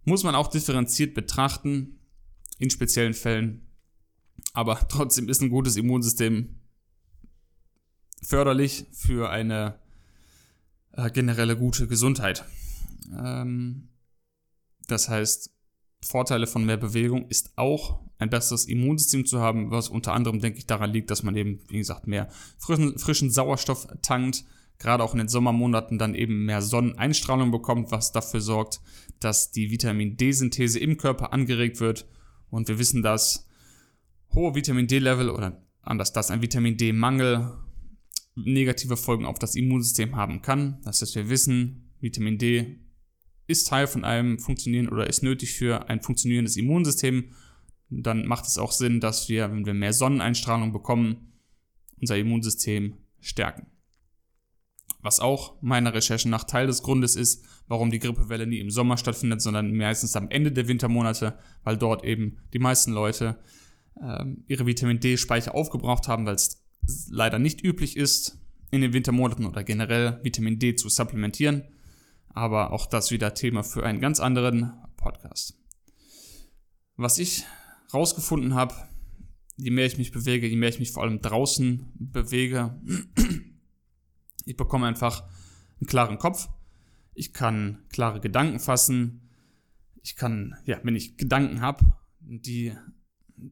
Muss 0.04 0.22
man 0.22 0.34
auch 0.34 0.48
differenziert 0.48 1.14
betrachten 1.14 1.98
in 2.58 2.70
speziellen 2.70 3.14
Fällen. 3.14 3.66
Aber 4.52 4.78
trotzdem 4.88 5.28
ist 5.28 5.42
ein 5.42 5.50
gutes 5.50 5.76
Immunsystem 5.76 6.60
förderlich 8.22 8.86
für 8.92 9.30
eine 9.30 9.78
äh, 10.92 11.10
generelle 11.10 11.56
gute 11.56 11.86
Gesundheit. 11.86 12.44
Ähm, 13.16 13.88
das 14.86 15.08
heißt, 15.08 15.53
Vorteile 16.04 16.46
von 16.46 16.64
mehr 16.64 16.76
Bewegung 16.76 17.28
ist 17.28 17.52
auch 17.56 18.00
ein 18.18 18.30
besseres 18.30 18.66
Immunsystem 18.66 19.26
zu 19.26 19.40
haben, 19.40 19.70
was 19.70 19.88
unter 19.88 20.12
anderem, 20.12 20.40
denke 20.40 20.58
ich, 20.58 20.66
daran 20.66 20.92
liegt, 20.92 21.10
dass 21.10 21.22
man 21.22 21.36
eben, 21.36 21.60
wie 21.68 21.78
gesagt, 21.78 22.06
mehr 22.06 22.28
frischen, 22.58 22.98
frischen 22.98 23.30
Sauerstoff 23.30 23.86
tankt, 24.02 24.44
gerade 24.78 25.02
auch 25.02 25.12
in 25.12 25.18
den 25.18 25.28
Sommermonaten 25.28 25.98
dann 25.98 26.14
eben 26.14 26.44
mehr 26.44 26.62
Sonneneinstrahlung 26.62 27.50
bekommt, 27.50 27.90
was 27.90 28.12
dafür 28.12 28.40
sorgt, 28.40 28.80
dass 29.20 29.50
die 29.50 29.70
Vitamin 29.70 30.16
D-Synthese 30.16 30.78
im 30.78 30.96
Körper 30.96 31.32
angeregt 31.32 31.80
wird. 31.80 32.06
Und 32.50 32.68
wir 32.68 32.78
wissen, 32.78 33.02
dass 33.02 33.48
hohe 34.32 34.54
Vitamin 34.54 34.86
D-Level 34.86 35.30
oder 35.30 35.62
anders 35.82 36.12
das, 36.12 36.30
ein 36.30 36.42
Vitamin 36.42 36.76
D-Mangel 36.76 37.52
negative 38.36 38.96
Folgen 38.96 39.26
auf 39.26 39.38
das 39.38 39.54
Immunsystem 39.54 40.16
haben 40.16 40.42
kann. 40.42 40.80
Das 40.84 41.00
heißt, 41.00 41.14
wir 41.14 41.28
wissen, 41.28 41.92
Vitamin 42.00 42.38
D 42.38 42.83
ist 43.46 43.68
Teil 43.68 43.86
von 43.86 44.04
einem 44.04 44.38
funktionieren 44.38 44.88
oder 44.88 45.06
ist 45.06 45.22
nötig 45.22 45.52
für 45.52 45.88
ein 45.88 46.00
funktionierendes 46.00 46.56
Immunsystem, 46.56 47.30
dann 47.90 48.26
macht 48.26 48.46
es 48.46 48.58
auch 48.58 48.72
Sinn, 48.72 49.00
dass 49.00 49.28
wir, 49.28 49.50
wenn 49.50 49.66
wir 49.66 49.74
mehr 49.74 49.92
Sonneneinstrahlung 49.92 50.72
bekommen, 50.72 51.32
unser 52.00 52.16
Immunsystem 52.16 52.94
stärken. 53.20 53.66
Was 55.00 55.20
auch 55.20 55.60
meiner 55.60 55.92
Recherche 55.92 56.28
nach 56.28 56.44
Teil 56.44 56.66
des 56.66 56.82
Grundes 56.82 57.14
ist, 57.14 57.44
warum 57.68 57.90
die 57.90 57.98
Grippewelle 57.98 58.46
nie 58.46 58.58
im 58.58 58.70
Sommer 58.70 58.96
stattfindet, 58.96 59.42
sondern 59.42 59.76
meistens 59.76 60.16
am 60.16 60.30
Ende 60.30 60.50
der 60.50 60.66
Wintermonate, 60.66 61.38
weil 61.62 61.76
dort 61.76 62.04
eben 62.04 62.38
die 62.54 62.58
meisten 62.58 62.92
Leute 62.92 63.38
äh, 64.00 64.24
ihre 64.46 64.66
Vitamin 64.66 65.00
D-Speicher 65.00 65.54
aufgebraucht 65.54 66.08
haben, 66.08 66.24
weil 66.24 66.36
es 66.36 66.64
leider 67.10 67.38
nicht 67.38 67.62
üblich 67.62 67.96
ist, 67.96 68.38
in 68.70 68.80
den 68.80 68.92
Wintermonaten 68.92 69.46
oder 69.46 69.62
generell 69.62 70.20
Vitamin 70.22 70.58
D 70.58 70.74
zu 70.74 70.88
supplementieren. 70.88 71.64
Aber 72.34 72.72
auch 72.72 72.86
das 72.86 73.10
wieder 73.10 73.34
Thema 73.34 73.62
für 73.62 73.84
einen 73.86 74.00
ganz 74.00 74.20
anderen 74.20 74.72
Podcast. 74.96 75.58
Was 76.96 77.18
ich 77.18 77.44
rausgefunden 77.92 78.54
habe, 78.54 78.74
je 79.56 79.70
mehr 79.70 79.86
ich 79.86 79.98
mich 79.98 80.12
bewege, 80.12 80.46
je 80.46 80.56
mehr 80.56 80.68
ich 80.68 80.80
mich 80.80 80.92
vor 80.92 81.04
allem 81.04 81.20
draußen 81.20 81.92
bewege, 81.94 82.80
ich 84.44 84.56
bekomme 84.56 84.86
einfach 84.86 85.24
einen 85.80 85.86
klaren 85.86 86.18
Kopf. 86.18 86.48
Ich 87.14 87.32
kann 87.32 87.84
klare 87.88 88.20
Gedanken 88.20 88.58
fassen. 88.58 89.30
Ich 90.02 90.16
kann, 90.16 90.56
ja, 90.66 90.80
wenn 90.82 90.96
ich 90.96 91.16
Gedanken 91.16 91.60
habe, 91.60 91.84
die 92.20 92.72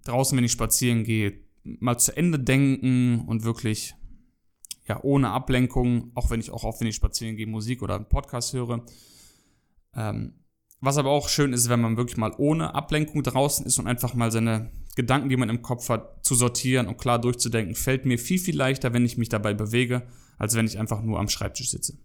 draußen, 0.05 0.37
wenn 0.37 0.45
ich 0.45 0.53
spazieren 0.53 1.05
gehe, 1.05 1.41
mal 1.63 1.99
zu 1.99 2.17
Ende 2.17 2.39
denken 2.39 3.21
und 3.27 3.45
wirklich 3.45 3.95
ja, 4.87 5.03
ohne 5.03 5.31
Ablenkung, 5.31 6.11
auch 6.15 6.31
wenn 6.31 6.41
ich 6.41 6.51
auch 6.51 6.65
oft, 6.65 6.81
wenn 6.81 6.89
ich 6.89 6.97
spazieren 6.97 7.37
gehe, 7.37 7.47
Musik 7.47 7.83
oder 7.83 7.97
einen 7.97 8.09
Podcast 8.09 8.53
höre. 8.53 8.85
Ähm, 9.95 10.35
was 10.81 10.99
aber 10.99 11.11
auch 11.11 11.29
schön 11.29 11.53
ist, 11.53 11.69
wenn 11.69 11.81
man 11.81 11.97
wirklich 11.97 12.17
mal 12.17 12.35
ohne 12.39 12.75
Ablenkung 12.75 13.23
draußen 13.23 13.65
ist 13.65 13.79
und 13.79 13.87
einfach 13.87 14.15
mal 14.15 14.33
seine 14.33 14.73
Gedanken, 14.97 15.29
die 15.29 15.37
man 15.37 15.49
im 15.49 15.63
Kopf 15.63 15.89
hat, 15.89 16.25
zu 16.25 16.35
sortieren 16.35 16.89
und 16.89 16.99
klar 16.99 17.21
durchzudenken, 17.21 17.77
fällt 17.77 18.05
mir 18.05 18.19
viel, 18.19 18.39
viel 18.39 18.57
leichter, 18.57 18.93
wenn 18.93 19.05
ich 19.05 19.17
mich 19.17 19.29
dabei 19.29 19.55
bewege, 19.55 20.03
als 20.39 20.57
wenn 20.57 20.67
ich 20.67 20.79
einfach 20.79 21.01
nur 21.03 21.21
am 21.21 21.29
Schreibtisch 21.29 21.71
sitze. 21.71 21.97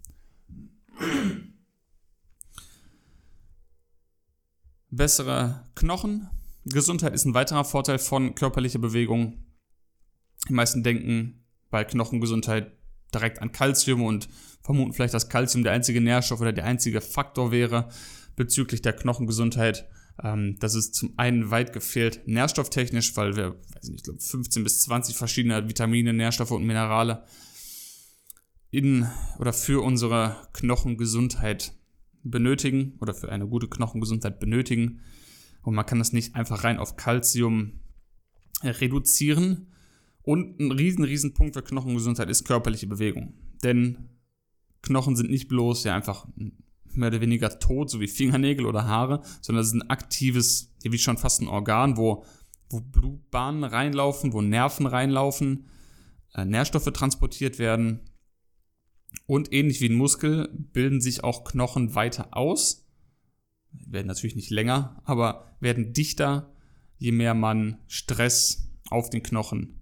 Bessere 4.91 5.67
Knochen. 5.75 6.29
Gesundheit 6.65 7.13
ist 7.13 7.25
ein 7.25 7.33
weiterer 7.33 7.65
Vorteil 7.65 7.97
von 7.97 8.35
körperlicher 8.35 8.79
Bewegung. 8.79 9.43
Die 10.47 10.53
meisten 10.53 10.83
denken 10.83 11.46
bei 11.69 11.83
Knochengesundheit 11.83 12.71
direkt 13.13 13.41
an 13.41 13.51
Kalzium 13.51 14.03
und 14.03 14.27
vermuten 14.61 14.93
vielleicht, 14.93 15.13
dass 15.13 15.29
Kalzium 15.29 15.63
der 15.63 15.73
einzige 15.73 16.01
Nährstoff 16.01 16.41
oder 16.41 16.53
der 16.53 16.65
einzige 16.65 17.01
Faktor 17.01 17.51
wäre 17.51 17.89
bezüglich 18.35 18.81
der 18.81 18.93
Knochengesundheit. 18.93 19.87
Ähm, 20.23 20.57
das 20.59 20.75
ist 20.75 20.95
zum 20.95 21.13
einen 21.17 21.51
weit 21.51 21.73
gefehlt 21.73 22.27
nährstofftechnisch, 22.27 23.15
weil 23.15 23.35
wir, 23.35 23.55
weiß 23.73 23.89
nicht, 23.89 23.99
ich 23.99 24.03
glaube 24.03 24.19
15 24.19 24.63
bis 24.63 24.81
20 24.81 25.15
verschiedene 25.15 25.67
Vitamine, 25.67 26.13
Nährstoffe 26.13 26.51
und 26.51 26.65
Minerale 26.65 27.23
in 28.69 29.07
oder 29.39 29.53
für 29.53 29.83
unsere 29.83 30.35
Knochengesundheit 30.53 31.73
benötigen 32.23 32.97
oder 32.99 33.13
für 33.13 33.31
eine 33.31 33.47
gute 33.47 33.67
Knochengesundheit 33.67 34.39
benötigen. 34.39 35.01
Und 35.61 35.75
man 35.75 35.85
kann 35.85 35.99
das 35.99 36.13
nicht 36.13 36.35
einfach 36.35 36.63
rein 36.63 36.77
auf 36.77 36.95
Kalzium 36.97 37.79
reduzieren. 38.63 39.73
Und 40.27 40.59
ein 40.59 40.73
riesen, 40.73 41.05
riesen 41.05 41.33
Punkt 41.33 41.53
für 41.53 41.63
Knochengesundheit 41.63 42.29
ist 42.29 42.43
körperliche 42.43 42.85
Bewegung. 42.85 43.33
Denn 43.63 44.09
Knochen 44.81 45.15
sind 45.15 45.29
nicht 45.29 45.47
bloß 45.47 45.85
ja 45.85 45.95
einfach 45.95 46.27
mehr 46.91 47.07
oder 47.07 47.21
weniger 47.21 47.59
tot, 47.59 47.89
so 47.89 48.01
wie 48.01 48.09
Fingernägel 48.09 48.65
oder 48.65 48.85
Haare, 48.85 49.21
sondern 49.39 49.61
es 49.61 49.69
ist 49.69 49.75
ein 49.75 49.89
aktives, 49.89 50.75
wie 50.83 50.97
schon 50.97 51.17
fast 51.17 51.41
ein 51.41 51.47
Organ, 51.47 51.95
wo, 51.95 52.25
wo 52.69 52.81
Blutbahnen 52.81 53.63
reinlaufen, 53.63 54.33
wo 54.33 54.41
Nerven 54.41 54.85
reinlaufen, 54.85 55.69
äh, 56.33 56.43
Nährstoffe 56.43 56.91
transportiert 56.91 57.57
werden. 57.57 58.01
Und 59.27 59.53
ähnlich 59.53 59.79
wie 59.79 59.87
ein 59.87 59.95
Muskel 59.95 60.49
bilden 60.73 60.99
sich 60.99 61.23
auch 61.23 61.45
Knochen 61.45 61.95
weiter 61.95 62.35
aus. 62.35 62.85
Werden 63.71 64.07
natürlich 64.07 64.35
nicht 64.35 64.49
länger, 64.49 65.01
aber 65.05 65.55
werden 65.61 65.93
dichter, 65.93 66.53
je 66.97 67.13
mehr 67.13 67.33
man 67.33 67.77
Stress 67.87 68.69
auf 68.89 69.09
den 69.09 69.23
Knochen 69.23 69.76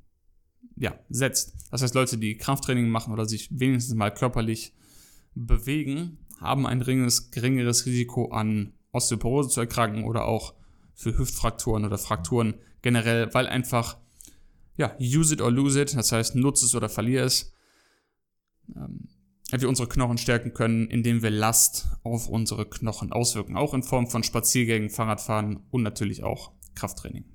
ja, 0.75 0.99
setzt. 1.09 1.55
Das 1.71 1.81
heißt, 1.81 1.95
Leute, 1.95 2.17
die 2.17 2.37
Krafttraining 2.37 2.89
machen 2.89 3.13
oder 3.13 3.25
sich 3.25 3.49
wenigstens 3.51 3.95
mal 3.95 4.13
körperlich 4.13 4.73
bewegen, 5.33 6.17
haben 6.39 6.67
ein 6.67 6.79
geringeres, 6.79 7.31
geringeres 7.31 7.85
Risiko 7.85 8.31
an 8.31 8.73
Osteoporose 8.91 9.49
zu 9.49 9.61
erkranken 9.61 10.03
oder 10.03 10.25
auch 10.25 10.53
für 10.93 11.17
Hüftfrakturen 11.17 11.85
oder 11.85 11.97
Frakturen 11.97 12.55
generell, 12.81 13.33
weil 13.33 13.47
einfach, 13.47 13.97
ja, 14.77 14.95
use 14.99 15.33
it 15.33 15.41
or 15.41 15.51
lose 15.51 15.81
it, 15.81 15.95
das 15.95 16.11
heißt, 16.11 16.35
nutze 16.35 16.65
es 16.65 16.75
oder 16.75 16.89
verliere 16.89 17.25
es. 17.25 17.53
Ähm, 18.75 19.09
wir 19.51 19.69
unsere 19.69 19.87
Knochen 19.87 20.17
stärken 20.17 20.53
können, 20.53 20.89
indem 20.89 21.21
wir 21.21 21.29
Last 21.29 21.87
auf 22.03 22.27
unsere 22.27 22.69
Knochen 22.69 23.13
auswirken. 23.13 23.55
Auch 23.55 23.73
in 23.73 23.83
Form 23.83 24.07
von 24.07 24.23
Spaziergängen, 24.23 24.89
Fahrradfahren 24.89 25.61
und 25.71 25.83
natürlich 25.83 26.23
auch 26.23 26.51
Krafttraining. 26.73 27.25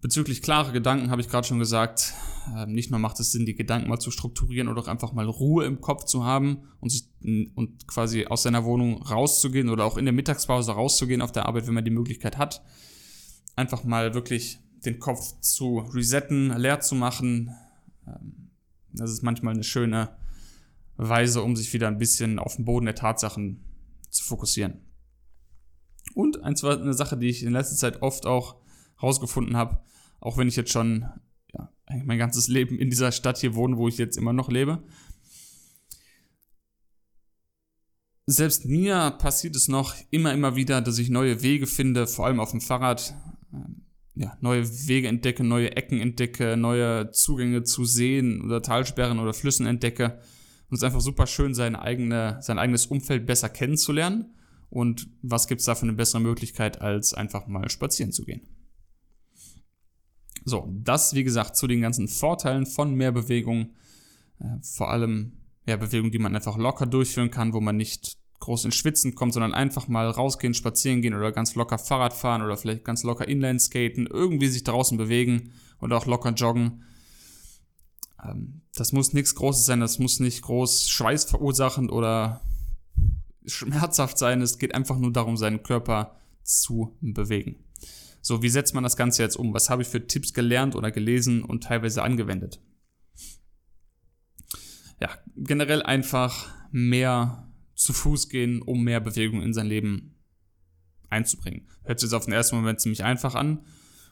Bezüglich 0.00 0.42
klare 0.42 0.72
Gedanken 0.72 1.10
habe 1.10 1.20
ich 1.20 1.28
gerade 1.28 1.46
schon 1.46 1.58
gesagt, 1.58 2.14
ähm, 2.56 2.72
nicht 2.72 2.90
nur 2.90 3.00
macht 3.00 3.18
es 3.18 3.32
Sinn, 3.32 3.46
die 3.46 3.56
Gedanken 3.56 3.88
mal 3.88 3.98
zu 3.98 4.12
strukturieren 4.12 4.68
oder 4.68 4.82
auch 4.82 4.88
einfach 4.88 5.12
mal 5.12 5.26
Ruhe 5.26 5.64
im 5.64 5.80
Kopf 5.80 6.04
zu 6.04 6.24
haben 6.24 6.68
und 6.80 6.90
sich 6.90 7.08
und 7.56 7.88
quasi 7.88 8.26
aus 8.26 8.44
seiner 8.44 8.64
Wohnung 8.64 9.02
rauszugehen 9.02 9.68
oder 9.68 9.84
auch 9.84 9.96
in 9.96 10.04
der 10.04 10.14
Mittagspause 10.14 10.70
rauszugehen 10.70 11.20
auf 11.20 11.32
der 11.32 11.46
Arbeit, 11.46 11.66
wenn 11.66 11.74
man 11.74 11.84
die 11.84 11.90
Möglichkeit 11.90 12.38
hat. 12.38 12.62
Einfach 13.56 13.82
mal 13.82 14.14
wirklich 14.14 14.60
den 14.84 15.00
Kopf 15.00 15.40
zu 15.40 15.78
resetten, 15.78 16.56
leer 16.56 16.78
zu 16.78 16.94
machen. 16.94 17.50
Ähm, 18.06 18.50
das 18.92 19.10
ist 19.10 19.22
manchmal 19.22 19.54
eine 19.54 19.64
schöne 19.64 20.10
Weise, 20.96 21.42
um 21.42 21.56
sich 21.56 21.72
wieder 21.72 21.88
ein 21.88 21.98
bisschen 21.98 22.38
auf 22.38 22.54
den 22.54 22.64
Boden 22.64 22.86
der 22.86 22.94
Tatsachen 22.94 23.64
zu 24.10 24.24
fokussieren. 24.24 24.80
Und 26.14 26.42
eine 26.42 26.94
Sache, 26.94 27.16
die 27.16 27.28
ich 27.28 27.42
in 27.42 27.52
letzter 27.52 27.76
Zeit 27.76 28.02
oft 28.02 28.26
auch 28.26 28.56
rausgefunden 29.02 29.56
habe, 29.56 29.80
auch 30.20 30.36
wenn 30.36 30.48
ich 30.48 30.56
jetzt 30.56 30.72
schon 30.72 31.06
ja, 31.52 31.70
mein 32.04 32.18
ganzes 32.18 32.48
Leben 32.48 32.78
in 32.78 32.90
dieser 32.90 33.12
Stadt 33.12 33.38
hier 33.38 33.54
wohne, 33.54 33.76
wo 33.76 33.88
ich 33.88 33.98
jetzt 33.98 34.16
immer 34.16 34.32
noch 34.32 34.50
lebe. 34.50 34.82
Selbst 38.26 38.66
mir 38.66 39.12
passiert 39.12 39.56
es 39.56 39.68
noch 39.68 39.94
immer, 40.10 40.34
immer 40.34 40.54
wieder, 40.54 40.82
dass 40.82 40.98
ich 40.98 41.08
neue 41.08 41.42
Wege 41.42 41.66
finde, 41.66 42.06
vor 42.06 42.26
allem 42.26 42.40
auf 42.40 42.50
dem 42.50 42.60
Fahrrad. 42.60 43.14
Ähm, 43.54 43.86
ja, 44.16 44.36
neue 44.40 44.68
Wege 44.88 45.08
entdecke, 45.08 45.44
neue 45.44 45.76
Ecken 45.76 46.00
entdecke, 46.00 46.56
neue 46.56 47.10
Zugänge 47.12 47.62
zu 47.62 47.84
Seen 47.84 48.42
oder 48.42 48.60
Talsperren 48.60 49.20
oder 49.20 49.32
Flüssen 49.32 49.64
entdecke. 49.64 50.18
Und 50.68 50.74
es 50.74 50.80
ist 50.80 50.84
einfach 50.84 51.00
super 51.00 51.26
schön, 51.26 51.54
seine 51.54 51.80
eigene, 51.80 52.38
sein 52.42 52.58
eigenes 52.58 52.86
Umfeld 52.86 53.26
besser 53.26 53.48
kennenzulernen. 53.48 54.34
Und 54.70 55.08
was 55.22 55.46
gibt 55.46 55.60
es 55.60 55.66
da 55.66 55.74
für 55.74 55.84
eine 55.84 55.94
bessere 55.94 56.20
Möglichkeit, 56.20 56.82
als 56.82 57.14
einfach 57.14 57.46
mal 57.46 57.70
spazieren 57.70 58.12
zu 58.12 58.24
gehen? 58.24 58.42
So, 60.44 60.68
das 60.72 61.14
wie 61.14 61.24
gesagt 61.24 61.56
zu 61.56 61.66
den 61.66 61.80
ganzen 61.80 62.08
Vorteilen 62.08 62.66
von 62.66 62.94
mehr 62.94 63.12
Bewegung. 63.12 63.70
Äh, 64.38 64.62
vor 64.62 64.90
allem 64.90 65.32
ja, 65.66 65.76
Bewegung, 65.76 66.10
die 66.10 66.18
man 66.18 66.34
einfach 66.34 66.56
locker 66.56 66.86
durchführen 66.86 67.30
kann, 67.30 67.52
wo 67.52 67.60
man 67.60 67.76
nicht 67.76 68.16
groß 68.40 68.66
ins 68.66 68.76
Schwitzen 68.76 69.14
kommt, 69.14 69.34
sondern 69.34 69.52
einfach 69.52 69.88
mal 69.88 70.08
rausgehen, 70.08 70.54
spazieren 70.54 71.02
gehen 71.02 71.14
oder 71.14 71.32
ganz 71.32 71.54
locker 71.54 71.78
Fahrrad 71.78 72.14
fahren 72.14 72.42
oder 72.42 72.56
vielleicht 72.56 72.84
ganz 72.84 73.02
locker 73.02 73.28
Inline 73.28 73.58
skaten, 73.58 74.06
irgendwie 74.06 74.48
sich 74.48 74.64
draußen 74.64 74.96
bewegen 74.96 75.52
oder 75.80 75.96
auch 75.96 76.06
locker 76.06 76.30
joggen. 76.30 76.84
Ähm, 78.24 78.62
das 78.74 78.92
muss 78.92 79.12
nichts 79.12 79.34
Großes 79.34 79.66
sein, 79.66 79.80
das 79.80 79.98
muss 79.98 80.20
nicht 80.20 80.42
groß 80.42 80.88
Schweiß 80.88 81.24
verursachen 81.24 81.90
oder 81.90 82.42
schmerzhaft 83.44 84.18
sein. 84.18 84.40
Es 84.40 84.58
geht 84.58 84.74
einfach 84.74 84.98
nur 84.98 85.12
darum, 85.12 85.36
seinen 85.36 85.62
Körper 85.62 86.16
zu 86.42 86.96
bewegen. 87.00 87.56
So, 88.28 88.42
wie 88.42 88.50
setzt 88.50 88.74
man 88.74 88.84
das 88.84 88.98
Ganze 88.98 89.22
jetzt 89.22 89.36
um? 89.36 89.54
Was 89.54 89.70
habe 89.70 89.80
ich 89.80 89.88
für 89.88 90.06
Tipps 90.06 90.34
gelernt 90.34 90.76
oder 90.76 90.90
gelesen 90.90 91.42
und 91.42 91.64
teilweise 91.64 92.02
angewendet? 92.02 92.60
Ja, 95.00 95.08
generell 95.34 95.82
einfach 95.82 96.46
mehr 96.70 97.50
zu 97.74 97.94
Fuß 97.94 98.28
gehen, 98.28 98.60
um 98.60 98.84
mehr 98.84 99.00
Bewegung 99.00 99.40
in 99.40 99.54
sein 99.54 99.64
Leben 99.64 100.14
einzubringen. 101.08 101.68
Hört 101.84 102.00
sich 102.00 102.08
jetzt 102.08 102.14
auf 102.14 102.26
den 102.26 102.34
ersten 102.34 102.56
Moment 102.56 102.82
ziemlich 102.82 103.02
einfach 103.02 103.34
an, 103.34 103.64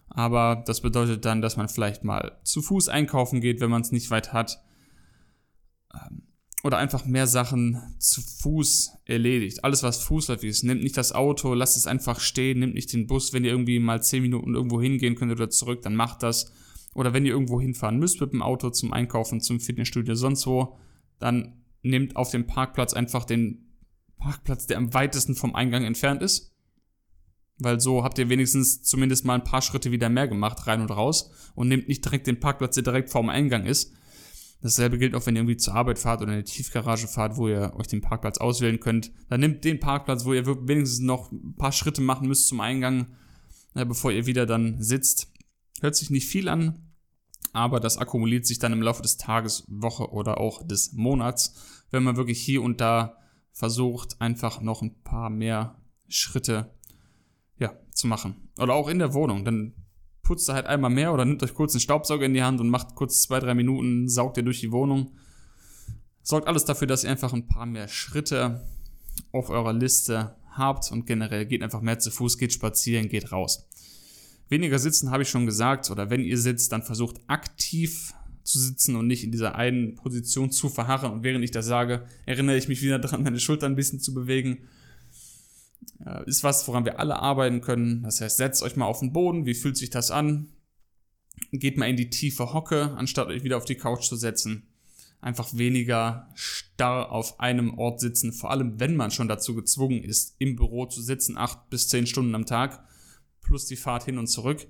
aber 0.08 0.62
das 0.64 0.80
bedeutet 0.80 1.26
dann, 1.26 1.42
dass 1.42 1.58
man 1.58 1.68
vielleicht 1.68 2.02
mal 2.02 2.40
zu 2.42 2.62
Fuß 2.62 2.88
einkaufen 2.88 3.42
geht, 3.42 3.60
wenn 3.60 3.68
man 3.68 3.82
es 3.82 3.92
nicht 3.92 4.10
weit 4.10 4.32
hat. 4.32 4.64
Ähm, 5.92 6.22
oder 6.62 6.78
einfach 6.78 7.04
mehr 7.04 7.26
Sachen 7.26 7.80
zu 7.98 8.20
Fuß 8.22 8.92
erledigt. 9.04 9.62
Alles, 9.62 9.82
was 9.82 10.02
fußläufig 10.02 10.50
ist. 10.50 10.64
Nimmt 10.64 10.82
nicht 10.82 10.96
das 10.96 11.12
Auto, 11.12 11.54
lasst 11.54 11.76
es 11.76 11.86
einfach 11.86 12.18
stehen, 12.18 12.60
nimmt 12.60 12.74
nicht 12.74 12.92
den 12.92 13.06
Bus. 13.06 13.32
Wenn 13.32 13.44
ihr 13.44 13.50
irgendwie 13.50 13.78
mal 13.78 14.02
10 14.02 14.22
Minuten 14.22 14.54
irgendwo 14.54 14.80
hingehen 14.80 15.14
könnt 15.14 15.32
oder 15.32 15.50
zurück, 15.50 15.82
dann 15.82 15.94
macht 15.94 16.22
das. 16.22 16.52
Oder 16.94 17.12
wenn 17.12 17.26
ihr 17.26 17.32
irgendwo 17.32 17.60
hinfahren 17.60 17.98
müsst 17.98 18.20
mit 18.20 18.32
dem 18.32 18.42
Auto 18.42 18.70
zum 18.70 18.92
Einkaufen, 18.92 19.40
zum 19.40 19.60
Fitnessstudio, 19.60 20.14
sonst 20.14 20.46
wo, 20.46 20.78
dann 21.18 21.62
nehmt 21.82 22.16
auf 22.16 22.30
dem 22.30 22.46
Parkplatz 22.46 22.94
einfach 22.94 23.24
den 23.24 23.66
Parkplatz, 24.18 24.66
der 24.66 24.78
am 24.78 24.94
weitesten 24.94 25.34
vom 25.34 25.54
Eingang 25.54 25.84
entfernt 25.84 26.22
ist. 26.22 26.54
Weil 27.58 27.80
so 27.80 28.02
habt 28.02 28.18
ihr 28.18 28.28
wenigstens 28.28 28.82
zumindest 28.82 29.24
mal 29.24 29.34
ein 29.34 29.44
paar 29.44 29.62
Schritte 29.62 29.90
wieder 29.90 30.08
mehr 30.08 30.26
gemacht, 30.26 30.66
rein 30.66 30.80
und 30.80 30.90
raus. 30.90 31.30
Und 31.54 31.68
nehmt 31.68 31.88
nicht 31.88 32.04
direkt 32.04 32.26
den 32.26 32.40
Parkplatz, 32.40 32.74
der 32.74 32.82
direkt 32.82 33.10
vorm 33.10 33.28
Eingang 33.28 33.66
ist. 33.66 33.92
Dasselbe 34.62 34.98
gilt 34.98 35.14
auch, 35.14 35.24
wenn 35.26 35.36
ihr 35.36 35.42
irgendwie 35.42 35.58
zur 35.58 35.74
Arbeit 35.74 35.98
fahrt 35.98 36.22
oder 36.22 36.32
in 36.32 36.38
eine 36.38 36.44
Tiefgarage 36.44 37.06
fahrt, 37.06 37.36
wo 37.36 37.48
ihr 37.48 37.74
euch 37.76 37.86
den 37.86 38.00
Parkplatz 38.00 38.38
auswählen 38.38 38.80
könnt. 38.80 39.12
Dann 39.28 39.40
nehmt 39.40 39.64
den 39.64 39.80
Parkplatz, 39.80 40.24
wo 40.24 40.32
ihr 40.32 40.46
wenigstens 40.46 41.00
noch 41.00 41.30
ein 41.30 41.54
paar 41.56 41.72
Schritte 41.72 42.00
machen 42.00 42.26
müsst 42.26 42.48
zum 42.48 42.60
Eingang, 42.60 43.06
bevor 43.74 44.10
ihr 44.10 44.26
wieder 44.26 44.46
dann 44.46 44.82
sitzt. 44.82 45.32
Hört 45.80 45.94
sich 45.94 46.10
nicht 46.10 46.26
viel 46.26 46.48
an, 46.48 46.94
aber 47.52 47.80
das 47.80 47.98
akkumuliert 47.98 48.46
sich 48.46 48.58
dann 48.58 48.72
im 48.72 48.82
Laufe 48.82 49.02
des 49.02 49.18
Tages, 49.18 49.64
Woche 49.68 50.10
oder 50.10 50.40
auch 50.40 50.66
des 50.66 50.92
Monats, 50.94 51.54
wenn 51.90 52.02
man 52.02 52.16
wirklich 52.16 52.40
hier 52.40 52.62
und 52.62 52.80
da 52.80 53.18
versucht, 53.52 54.20
einfach 54.20 54.60
noch 54.60 54.82
ein 54.82 55.02
paar 55.02 55.30
mehr 55.30 55.76
Schritte 56.08 56.74
ja, 57.58 57.72
zu 57.92 58.06
machen. 58.06 58.48
Oder 58.58 58.74
auch 58.74 58.88
in 58.88 58.98
der 58.98 59.14
Wohnung. 59.14 59.44
Dann 59.44 59.74
putzt 60.26 60.50
ihr 60.50 60.54
halt 60.54 60.66
einmal 60.66 60.90
mehr 60.90 61.14
oder 61.14 61.24
nimmt 61.24 61.42
euch 61.42 61.54
kurz 61.54 61.72
einen 61.74 61.80
Staubsauger 61.80 62.26
in 62.26 62.34
die 62.34 62.42
Hand 62.42 62.60
und 62.60 62.68
macht 62.68 62.96
kurz 62.96 63.22
zwei, 63.22 63.38
drei 63.38 63.54
Minuten, 63.54 64.08
saugt 64.08 64.36
ihr 64.36 64.42
durch 64.42 64.60
die 64.60 64.72
Wohnung. 64.72 65.12
Sorgt 66.22 66.48
alles 66.48 66.64
dafür, 66.64 66.88
dass 66.88 67.04
ihr 67.04 67.10
einfach 67.10 67.32
ein 67.32 67.46
paar 67.46 67.66
mehr 67.66 67.86
Schritte 67.86 68.60
auf 69.30 69.50
eurer 69.50 69.72
Liste 69.72 70.34
habt 70.50 70.90
und 70.90 71.06
generell 71.06 71.46
geht 71.46 71.62
einfach 71.62 71.80
mehr 71.80 72.00
zu 72.00 72.10
Fuß, 72.10 72.38
geht 72.38 72.52
spazieren, 72.52 73.08
geht 73.08 73.30
raus. 73.30 73.68
Weniger 74.48 74.80
sitzen 74.80 75.12
habe 75.12 75.22
ich 75.22 75.28
schon 75.28 75.46
gesagt, 75.46 75.90
oder 75.90 76.10
wenn 76.10 76.24
ihr 76.24 76.38
sitzt, 76.38 76.72
dann 76.72 76.82
versucht 76.82 77.20
aktiv 77.28 78.12
zu 78.42 78.58
sitzen 78.58 78.96
und 78.96 79.06
nicht 79.06 79.22
in 79.22 79.30
dieser 79.30 79.54
einen 79.54 79.94
Position 79.94 80.50
zu 80.50 80.68
verharren. 80.68 81.12
Und 81.12 81.22
während 81.22 81.44
ich 81.44 81.52
das 81.52 81.66
sage, 81.66 82.04
erinnere 82.26 82.56
ich 82.56 82.68
mich 82.68 82.82
wieder 82.82 82.98
daran, 82.98 83.22
meine 83.22 83.40
Schultern 83.40 83.72
ein 83.72 83.76
bisschen 83.76 84.00
zu 84.00 84.12
bewegen. 84.12 84.58
Ist 86.26 86.44
was, 86.44 86.68
woran 86.68 86.84
wir 86.84 87.00
alle 87.00 87.18
arbeiten 87.18 87.60
können. 87.60 88.02
Das 88.02 88.20
heißt, 88.20 88.36
setzt 88.36 88.62
euch 88.62 88.76
mal 88.76 88.84
auf 88.84 89.00
den 89.00 89.12
Boden. 89.12 89.46
Wie 89.46 89.54
fühlt 89.54 89.76
sich 89.76 89.90
das 89.90 90.10
an? 90.10 90.48
Geht 91.52 91.78
mal 91.78 91.88
in 91.88 91.96
die 91.96 92.10
tiefe 92.10 92.52
Hocke, 92.52 92.94
anstatt 92.96 93.28
euch 93.28 93.44
wieder 93.44 93.56
auf 93.56 93.64
die 93.64 93.76
Couch 93.76 94.04
zu 94.04 94.16
setzen. 94.16 94.68
Einfach 95.20 95.54
weniger 95.54 96.28
starr 96.34 97.10
auf 97.10 97.40
einem 97.40 97.78
Ort 97.78 98.00
sitzen. 98.00 98.32
Vor 98.32 98.50
allem, 98.50 98.78
wenn 98.78 98.94
man 98.94 99.10
schon 99.10 99.28
dazu 99.28 99.54
gezwungen 99.54 100.02
ist, 100.02 100.36
im 100.38 100.54
Büro 100.56 100.86
zu 100.86 101.02
sitzen, 101.02 101.36
acht 101.36 101.70
bis 101.70 101.88
zehn 101.88 102.06
Stunden 102.06 102.34
am 102.34 102.46
Tag 102.46 102.84
plus 103.40 103.66
die 103.66 103.76
Fahrt 103.76 104.04
hin 104.04 104.18
und 104.18 104.26
zurück, 104.26 104.66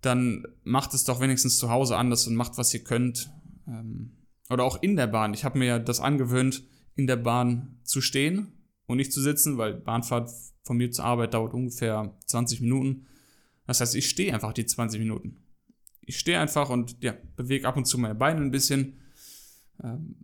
dann 0.00 0.46
macht 0.62 0.94
es 0.94 1.04
doch 1.04 1.20
wenigstens 1.20 1.58
zu 1.58 1.70
Hause 1.70 1.96
anders 1.96 2.26
und 2.26 2.36
macht, 2.36 2.58
was 2.58 2.72
ihr 2.72 2.84
könnt. 2.84 3.30
Ähm, 3.66 4.12
oder 4.50 4.64
auch 4.64 4.82
in 4.82 4.96
der 4.96 5.06
Bahn. 5.06 5.34
Ich 5.34 5.44
habe 5.44 5.58
mir 5.58 5.78
das 5.78 6.00
angewöhnt, 6.00 6.62
in 6.94 7.06
der 7.06 7.16
Bahn 7.16 7.78
zu 7.82 8.00
stehen 8.00 8.53
und 8.86 8.98
nicht 8.98 9.12
zu 9.12 9.20
sitzen, 9.20 9.58
weil 9.58 9.74
Bahnfahrt 9.74 10.30
von 10.62 10.76
mir 10.76 10.90
zur 10.90 11.04
Arbeit 11.04 11.34
dauert 11.34 11.54
ungefähr 11.54 12.16
20 12.26 12.60
Minuten. 12.60 13.06
Das 13.66 13.80
heißt, 13.80 13.94
ich 13.94 14.08
stehe 14.08 14.32
einfach 14.32 14.52
die 14.52 14.66
20 14.66 15.00
Minuten. 15.00 15.42
Ich 16.02 16.18
stehe 16.18 16.38
einfach 16.38 16.70
und 16.70 17.02
ja, 17.02 17.14
bewege 17.36 17.66
ab 17.66 17.76
und 17.76 17.86
zu 17.86 17.98
meine 17.98 18.14
Beine 18.14 18.40
ein 18.40 18.50
bisschen, 18.50 19.00
ähm, 19.82 20.16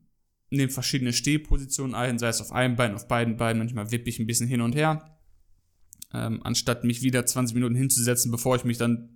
nehme 0.51 0.71
verschiedene 0.71 1.13
Stehpositionen 1.13 1.95
ein, 1.95 2.19
sei 2.19 2.29
es 2.29 2.41
auf 2.41 2.53
einem 2.53 2.77
Bein, 2.77 2.95
auf 2.95 3.09
beiden 3.09 3.37
Beinen, 3.37 3.61
manchmal 3.61 3.91
wippe 3.91 4.11
ich 4.11 4.19
ein 4.19 4.27
bisschen 4.27 4.49
hin 4.49 4.61
und 4.61 4.75
her 4.75 5.17
ähm, 6.13 6.41
anstatt 6.43 6.85
mich 6.85 7.03
wieder 7.03 7.25
20 7.25 7.55
Minuten 7.55 7.75
hinzusetzen, 7.75 8.31
bevor 8.31 8.57
ich 8.57 8.65
mich 8.65 8.79
dann 8.79 9.11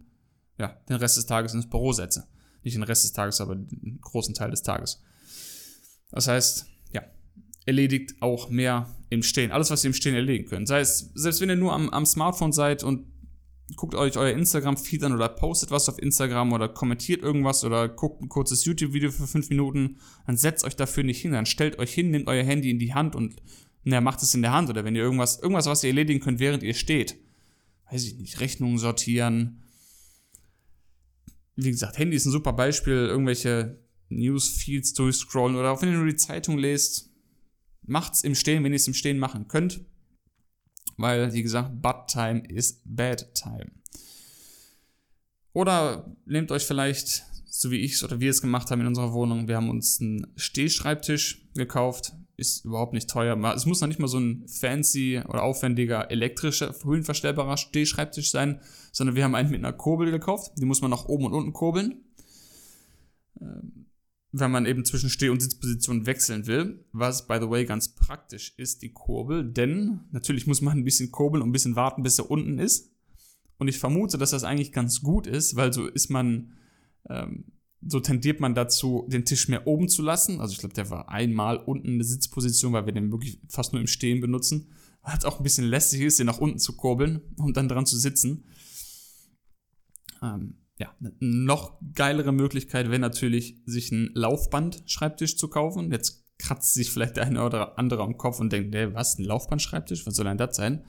ja, 0.59 0.69
den 0.89 0.97
Rest 0.97 1.17
des 1.17 1.27
Tages 1.27 1.55
ins 1.55 1.69
Büro 1.69 1.93
setze. 1.93 2.27
Nicht 2.63 2.77
den 2.77 2.83
Rest 2.83 3.05
des 3.05 3.13
Tages, 3.13 3.41
aber 3.41 3.57
den 3.57 3.99
großen 4.01 4.35
Teil 4.35 4.51
des 4.51 4.63
Tages. 4.63 5.03
Das 6.11 6.29
heißt, 6.29 6.67
ja, 6.93 7.03
erledigt 7.67 8.15
auch 8.21 8.49
mehr 8.49 8.95
im 9.15 9.23
Stehen. 9.23 9.53
Alles, 9.53 9.71
was 9.71 9.85
ihr 9.85 9.89
im 9.89 9.95
Stehen 9.95 10.15
erledigen 10.15 10.49
könnt. 10.49 10.69
Sei 10.69 10.81
es, 10.81 11.11
selbst 11.15 11.41
wenn 11.41 11.49
ihr 11.49 11.57
nur 11.57 11.73
am, 11.73 11.89
am 11.91 12.07
Smartphone 12.07 12.53
seid 12.53 12.83
und 12.83 13.07
guckt 13.77 13.95
euch 13.95 14.17
euer 14.17 14.37
Instagram-Feed 14.37 15.05
an 15.05 15.15
oder 15.15 15.29
postet 15.29 15.71
was 15.71 15.89
auf 15.89 15.99
Instagram 15.99 16.53
oder 16.53 16.69
kommentiert 16.69 17.23
irgendwas 17.23 17.65
oder 17.65 17.89
guckt 17.89 18.23
ein 18.23 18.29
kurzes 18.29 18.65
YouTube-Video 18.65 19.11
für 19.11 19.27
fünf 19.27 19.49
Minuten, 19.49 19.97
dann 20.27 20.37
setzt 20.37 20.65
euch 20.65 20.77
dafür 20.77 21.03
nicht 21.03 21.23
hin, 21.23 21.33
dann 21.33 21.47
stellt 21.47 21.79
euch 21.79 21.93
hin, 21.93 22.11
nehmt 22.11 22.29
euer 22.29 22.45
Handy 22.45 22.71
in 22.71 22.79
die 22.79 22.95
Hand 22.95 23.17
und 23.17 23.37
na, 23.85 24.01
macht 24.01 24.23
es 24.23 24.35
in 24.35 24.43
der 24.43 24.53
Hand 24.53 24.71
oder 24.71 24.85
wenn 24.85 24.95
ihr 24.95 25.03
irgendwas, 25.03 25.39
irgendwas, 25.41 25.67
was 25.67 25.83
ihr 25.83 25.91
erledigen 25.91 26.21
könnt, 26.21 26.41
während 26.41 26.63
ihr 26.63 26.75
steht. 26.75 27.17
Weiß 27.91 28.05
ich 28.05 28.17
nicht, 28.17 28.41
Rechnungen 28.41 28.79
sortieren. 28.79 29.63
Wie 31.57 31.71
gesagt, 31.71 31.99
Handy 31.99 32.17
ist 32.17 32.27
ein 32.27 32.33
super 32.33 32.53
Beispiel, 32.53 32.95
irgendwelche 32.95 33.79
Newsfeeds 34.09 34.95
durchscrollen 34.95 35.57
oder 35.57 35.71
auch 35.71 35.83
wenn 35.83 35.91
ihr 35.91 35.99
nur 35.99 36.07
die 36.07 36.17
Zeitung 36.17 36.59
lest, 36.59 37.11
macht's 37.87 38.23
im 38.23 38.35
Stehen, 38.35 38.65
wenn 38.65 38.73
ihr 38.73 38.77
es 38.77 38.89
im 38.89 38.95
Stehen 38.95 39.19
machen 39.19 39.49
könnt. 39.49 39.81
Weil, 40.97 41.33
wie 41.33 41.43
gesagt, 41.43 41.83
Bad 41.83 42.09
Time 42.11 42.43
ist 42.49 42.83
Bad 42.85 43.35
Time. 43.35 43.71
Oder 45.53 46.17
nehmt 46.27 46.53
euch 46.53 46.65
vielleicht 46.65 47.25
so 47.57 47.71
wie 47.71 47.79
ich 47.79 47.93
es 47.93 48.03
oder 48.03 48.19
wir 48.19 48.31
es 48.31 48.43
gemacht 48.43 48.71
haben 48.71 48.81
in 48.81 48.89
unserer 48.89 49.13
Wohnung. 49.13 49.47
Wir 49.47 49.57
haben 49.57 49.71
uns 49.71 50.01
einen 50.01 50.27
Stehschreibtisch 50.35 51.47
gekauft. 51.55 52.13
Ist 52.37 52.65
überhaupt 52.65 52.95
nicht 52.95 53.09
teuer. 53.09 53.37
Es 53.55 53.65
muss 53.65 53.81
noch 53.81 53.87
nicht 53.87 54.01
mal 54.01 54.09
so 54.09 54.19
ein 54.19 54.45
fancy 54.49 55.23
oder 55.29 55.45
aufwendiger 55.45 56.11
elektrischer, 56.11 56.75
höhenverstellbarer 56.83 57.57
Stehschreibtisch 57.57 58.33
sein, 58.33 58.61
sondern 58.91 59.15
wir 59.15 59.23
haben 59.23 59.37
einen 59.37 59.51
mit 59.51 59.61
einer 59.61 59.73
Kurbel 59.73 60.11
gekauft. 60.11 60.53
Die 60.59 60.65
muss 60.65 60.83
man 60.83 60.91
nach 60.91 61.05
oben 61.05 61.27
und 61.27 61.33
unten 61.33 61.53
kurbeln. 61.53 62.03
Wenn 64.37 64.51
man 64.51 64.67
eben 64.67 64.85
zwischen 64.85 65.11
Steh- 65.11 65.29
und 65.29 65.41
Sitzposition 65.41 66.07
wechseln 66.07 66.49
will, 66.49 66.85
was 66.91 67.29
by 67.29 67.39
the 67.41 67.49
way 67.49 67.65
ganz 67.65 67.95
praktisch 67.95 68.53
ist, 68.57 68.83
die 68.83 68.93
Kurbel, 68.93 69.49
denn 69.49 70.01
natürlich 70.11 70.49
muss 70.49 70.61
man 70.61 70.79
ein 70.79 70.85
bisschen 70.85 71.13
kurbeln 71.13 71.41
und 71.41 71.51
ein 71.51 71.53
bisschen 71.53 71.77
warten, 71.77 72.03
bis 72.03 72.19
er 72.19 72.29
unten 72.29 72.59
ist. 72.59 72.91
Und 73.59 73.69
ich 73.69 73.79
vermute, 73.79 74.19
dass 74.19 74.33
das 74.33 74.43
eigentlich 74.43 74.73
ganz 74.73 75.03
gut 75.03 75.29
ist, 75.29 75.55
weil 75.55 75.73
so 75.73 75.87
ist 75.87 76.11
man, 76.11 76.55
ähm, 77.09 77.45
so 77.87 78.01
tendiert 78.01 78.41
man 78.41 78.57
dazu, 78.57 79.07
den 79.09 79.25
Tisch 79.25 79.47
mehr 79.47 79.69
oben 79.69 79.89
zu 79.89 80.03
lassen. 80.03 80.41
Also 80.41 80.53
ich 80.53 80.59
glaube, 80.59 80.75
der 80.75 80.91
war 80.91 81.11
einmal 81.11 81.59
unten 81.59 81.87
in 81.87 81.99
der 81.99 82.07
Sitzposition, 82.07 82.73
weil 82.73 82.87
wir 82.87 82.93
den 82.93 83.13
wirklich 83.13 83.41
fast 83.49 83.73
nur 83.73 83.81
im 83.81 83.87
Stehen 83.87 84.21
benutzen. 84.21 84.73
Weil 85.03 85.17
es 85.17 85.25
auch 85.25 85.39
ein 85.39 85.45
bisschen 85.45 85.67
lästig 85.67 86.01
ist, 86.01 86.19
den 86.19 86.27
nach 86.27 86.39
unten 86.39 86.59
zu 86.59 86.75
kurbeln 86.75 87.21
und 87.37 87.57
dann 87.57 87.69
dran 87.69 87.87
zu 87.87 87.97
sitzen. 87.97 88.47
Ähm, 90.23 90.57
ja, 90.79 90.93
eine 91.01 91.13
noch 91.21 91.79
geilere 91.95 92.33
Möglichkeit 92.33 92.89
wäre 92.89 92.99
natürlich, 92.99 93.57
sich 93.65 93.93
einen 93.93 94.11
Laufband-Schreibtisch 94.15 95.37
zu 95.37 95.49
kaufen. 95.49 95.93
Jetzt 95.93 96.25
kratzt 96.39 96.75
sich 96.75 96.91
vielleicht 96.91 97.17
der 97.17 97.27
eine 97.27 97.45
oder 97.45 97.79
andere 97.79 98.03
am 98.03 98.17
Kopf 98.17 98.41
und 98.41 98.53
denkt, 98.53 98.71
nee, 98.75 98.93
was, 98.93 99.19
ein 99.19 99.25
Laufbandschreibtisch? 99.25 100.07
Was 100.07 100.17
soll 100.17 100.27
denn 100.27 100.39
das 100.39 100.57
sein? 100.57 100.85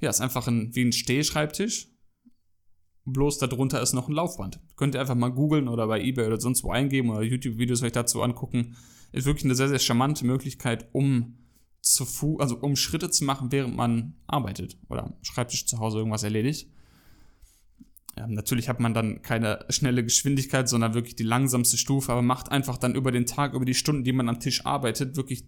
Ja, 0.00 0.10
ist 0.10 0.20
einfach 0.20 0.46
ein, 0.46 0.74
wie 0.74 0.84
ein 0.84 0.92
Stehschreibtisch. 0.92 1.88
Bloß 3.06 3.38
darunter 3.38 3.80
ist 3.80 3.94
noch 3.94 4.08
ein 4.08 4.14
Laufband. 4.14 4.60
Könnt 4.76 4.94
ihr 4.94 5.00
einfach 5.00 5.14
mal 5.14 5.32
googeln 5.32 5.68
oder 5.68 5.86
bei 5.86 6.00
eBay 6.00 6.26
oder 6.26 6.40
sonst 6.40 6.62
wo 6.62 6.70
eingeben 6.70 7.10
oder 7.10 7.22
YouTube-Videos 7.22 7.82
euch 7.82 7.92
dazu 7.92 8.22
angucken. 8.22 8.76
Ist 9.12 9.26
wirklich 9.26 9.46
eine 9.46 9.54
sehr, 9.54 9.68
sehr 9.68 9.78
charmante 9.78 10.26
Möglichkeit, 10.26 10.88
um 10.92 11.38
zu 11.80 12.04
Fu 12.04 12.38
also 12.38 12.56
um 12.58 12.76
Schritte 12.76 13.10
zu 13.10 13.24
machen, 13.24 13.50
während 13.52 13.74
man 13.74 14.14
arbeitet 14.26 14.78
oder 14.88 15.04
am 15.04 15.14
Schreibtisch 15.22 15.66
zu 15.66 15.78
Hause 15.78 15.98
irgendwas 15.98 16.22
erledigt. 16.22 16.68
Ja, 18.16 18.26
natürlich 18.26 18.68
hat 18.68 18.80
man 18.80 18.92
dann 18.92 19.22
keine 19.22 19.64
schnelle 19.68 20.02
Geschwindigkeit, 20.04 20.68
sondern 20.68 20.94
wirklich 20.94 21.16
die 21.16 21.22
langsamste 21.22 21.76
Stufe, 21.76 22.12
aber 22.12 22.22
macht 22.22 22.50
einfach 22.50 22.76
dann 22.76 22.94
über 22.94 23.12
den 23.12 23.26
Tag, 23.26 23.54
über 23.54 23.64
die 23.64 23.74
Stunden, 23.74 24.04
die 24.04 24.12
man 24.12 24.28
am 24.28 24.40
Tisch 24.40 24.66
arbeitet, 24.66 25.16
wirklich 25.16 25.44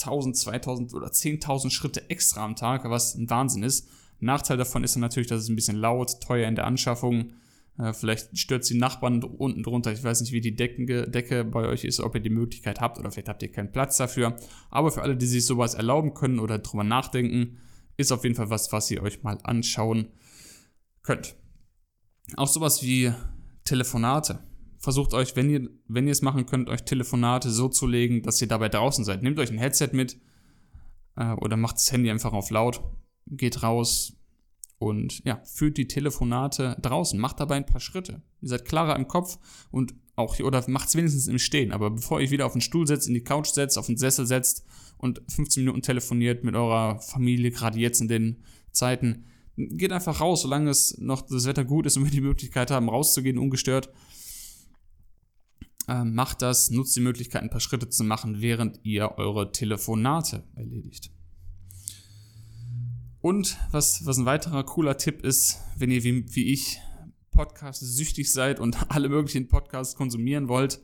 1000, 0.00 0.36
2000 0.36 0.94
oder 0.94 1.08
10.000 1.08 1.70
Schritte 1.70 2.10
extra 2.10 2.44
am 2.44 2.56
Tag, 2.56 2.88
was 2.90 3.14
ein 3.14 3.30
Wahnsinn 3.30 3.62
ist. 3.62 3.88
Nachteil 4.20 4.56
davon 4.56 4.84
ist 4.84 4.94
dann 4.94 5.00
natürlich, 5.00 5.28
dass 5.28 5.42
es 5.42 5.48
ein 5.48 5.56
bisschen 5.56 5.76
laut, 5.76 6.20
teuer 6.20 6.48
in 6.48 6.54
der 6.54 6.66
Anschaffung. 6.66 7.32
Äh, 7.78 7.92
vielleicht 7.92 8.36
stört 8.38 8.68
die 8.68 8.78
Nachbarn 8.78 9.22
unten 9.22 9.62
drunter. 9.62 9.92
Ich 9.92 10.04
weiß 10.04 10.20
nicht, 10.20 10.32
wie 10.32 10.40
die 10.40 10.54
Decke, 10.54 11.08
Decke 11.08 11.44
bei 11.44 11.66
euch 11.66 11.84
ist, 11.84 12.00
ob 12.00 12.14
ihr 12.14 12.20
die 12.20 12.30
Möglichkeit 12.30 12.80
habt 12.80 12.98
oder 12.98 13.10
vielleicht 13.10 13.28
habt 13.28 13.42
ihr 13.42 13.50
keinen 13.50 13.72
Platz 13.72 13.96
dafür. 13.96 14.36
Aber 14.70 14.90
für 14.90 15.02
alle, 15.02 15.16
die 15.16 15.26
sich 15.26 15.46
sowas 15.46 15.74
erlauben 15.74 16.14
können 16.14 16.38
oder 16.38 16.58
drüber 16.58 16.84
nachdenken, 16.84 17.58
ist 17.96 18.12
auf 18.12 18.24
jeden 18.24 18.34
Fall 18.34 18.50
was, 18.50 18.72
was 18.72 18.90
ihr 18.90 19.02
euch 19.02 19.22
mal 19.22 19.38
anschauen 19.42 20.08
könnt. 21.02 21.36
Auch 22.36 22.48
sowas 22.48 22.82
wie 22.82 23.12
Telefonate. 23.64 24.40
Versucht 24.78 25.14
euch, 25.14 25.36
wenn 25.36 25.50
ihr, 25.50 25.70
wenn 25.88 26.06
ihr 26.06 26.12
es 26.12 26.22
machen 26.22 26.46
könnt, 26.46 26.68
euch 26.68 26.84
Telefonate 26.84 27.50
so 27.50 27.68
zu 27.68 27.86
legen, 27.86 28.22
dass 28.22 28.40
ihr 28.40 28.48
dabei 28.48 28.68
draußen 28.68 29.04
seid. 29.04 29.22
Nehmt 29.22 29.38
euch 29.38 29.50
ein 29.50 29.58
Headset 29.58 29.90
mit 29.92 30.18
äh, 31.16 31.32
oder 31.32 31.56
macht 31.56 31.76
das 31.76 31.90
Handy 31.90 32.10
einfach 32.10 32.32
auf 32.32 32.50
laut, 32.50 32.82
geht 33.26 33.62
raus 33.62 34.14
und 34.78 35.24
ja, 35.24 35.40
führt 35.44 35.78
die 35.78 35.88
Telefonate 35.88 36.76
draußen. 36.82 37.18
Macht 37.18 37.40
dabei 37.40 37.56
ein 37.56 37.66
paar 37.66 37.80
Schritte. 37.80 38.22
Ihr 38.40 38.48
seid 38.48 38.64
klarer 38.66 38.96
im 38.96 39.08
Kopf 39.08 39.38
und 39.70 39.94
auch 40.16 40.38
oder 40.40 40.62
macht 40.68 40.88
es 40.88 40.96
wenigstens 40.96 41.26
im 41.26 41.38
Stehen. 41.38 41.72
Aber 41.72 41.90
bevor 41.90 42.20
ihr 42.20 42.30
wieder 42.30 42.46
auf 42.46 42.52
den 42.52 42.60
Stuhl 42.60 42.86
setzt, 42.86 43.08
in 43.08 43.14
die 43.14 43.24
Couch 43.24 43.48
setzt, 43.48 43.78
auf 43.78 43.86
den 43.86 43.96
Sessel 43.96 44.26
setzt 44.26 44.64
und 44.98 45.22
15 45.28 45.64
Minuten 45.64 45.82
telefoniert 45.82 46.44
mit 46.44 46.54
eurer 46.54 47.00
Familie, 47.00 47.50
gerade 47.50 47.78
jetzt 47.78 48.00
in 48.00 48.08
den 48.08 48.42
Zeiten, 48.70 49.24
geht 49.56 49.92
einfach 49.92 50.20
raus, 50.20 50.42
solange 50.42 50.70
es 50.70 50.98
noch 50.98 51.22
das 51.22 51.46
Wetter 51.46 51.64
gut 51.64 51.86
ist 51.86 51.96
und 51.96 52.04
wir 52.04 52.10
die 52.10 52.20
Möglichkeit 52.20 52.70
haben, 52.70 52.88
rauszugehen, 52.88 53.38
ungestört. 53.38 53.90
Äh, 55.86 56.04
macht 56.04 56.42
das, 56.42 56.70
nutzt 56.70 56.96
die 56.96 57.00
Möglichkeit, 57.00 57.42
ein 57.42 57.50
paar 57.50 57.60
Schritte 57.60 57.88
zu 57.88 58.04
machen, 58.04 58.40
während 58.40 58.80
ihr 58.84 59.18
eure 59.18 59.52
Telefonate 59.52 60.44
erledigt. 60.54 61.10
Und 63.20 63.58
was, 63.70 64.04
was 64.04 64.18
ein 64.18 64.26
weiterer 64.26 64.64
cooler 64.64 64.96
Tipp 64.96 65.22
ist, 65.24 65.60
wenn 65.76 65.90
ihr 65.90 66.04
wie, 66.04 66.24
wie 66.34 66.52
ich 66.52 66.78
Podcast 67.30 67.80
süchtig 67.80 68.32
seid 68.32 68.60
und 68.60 68.78
alle 68.90 69.08
möglichen 69.08 69.48
Podcasts 69.48 69.94
konsumieren 69.94 70.48
wollt, 70.48 70.80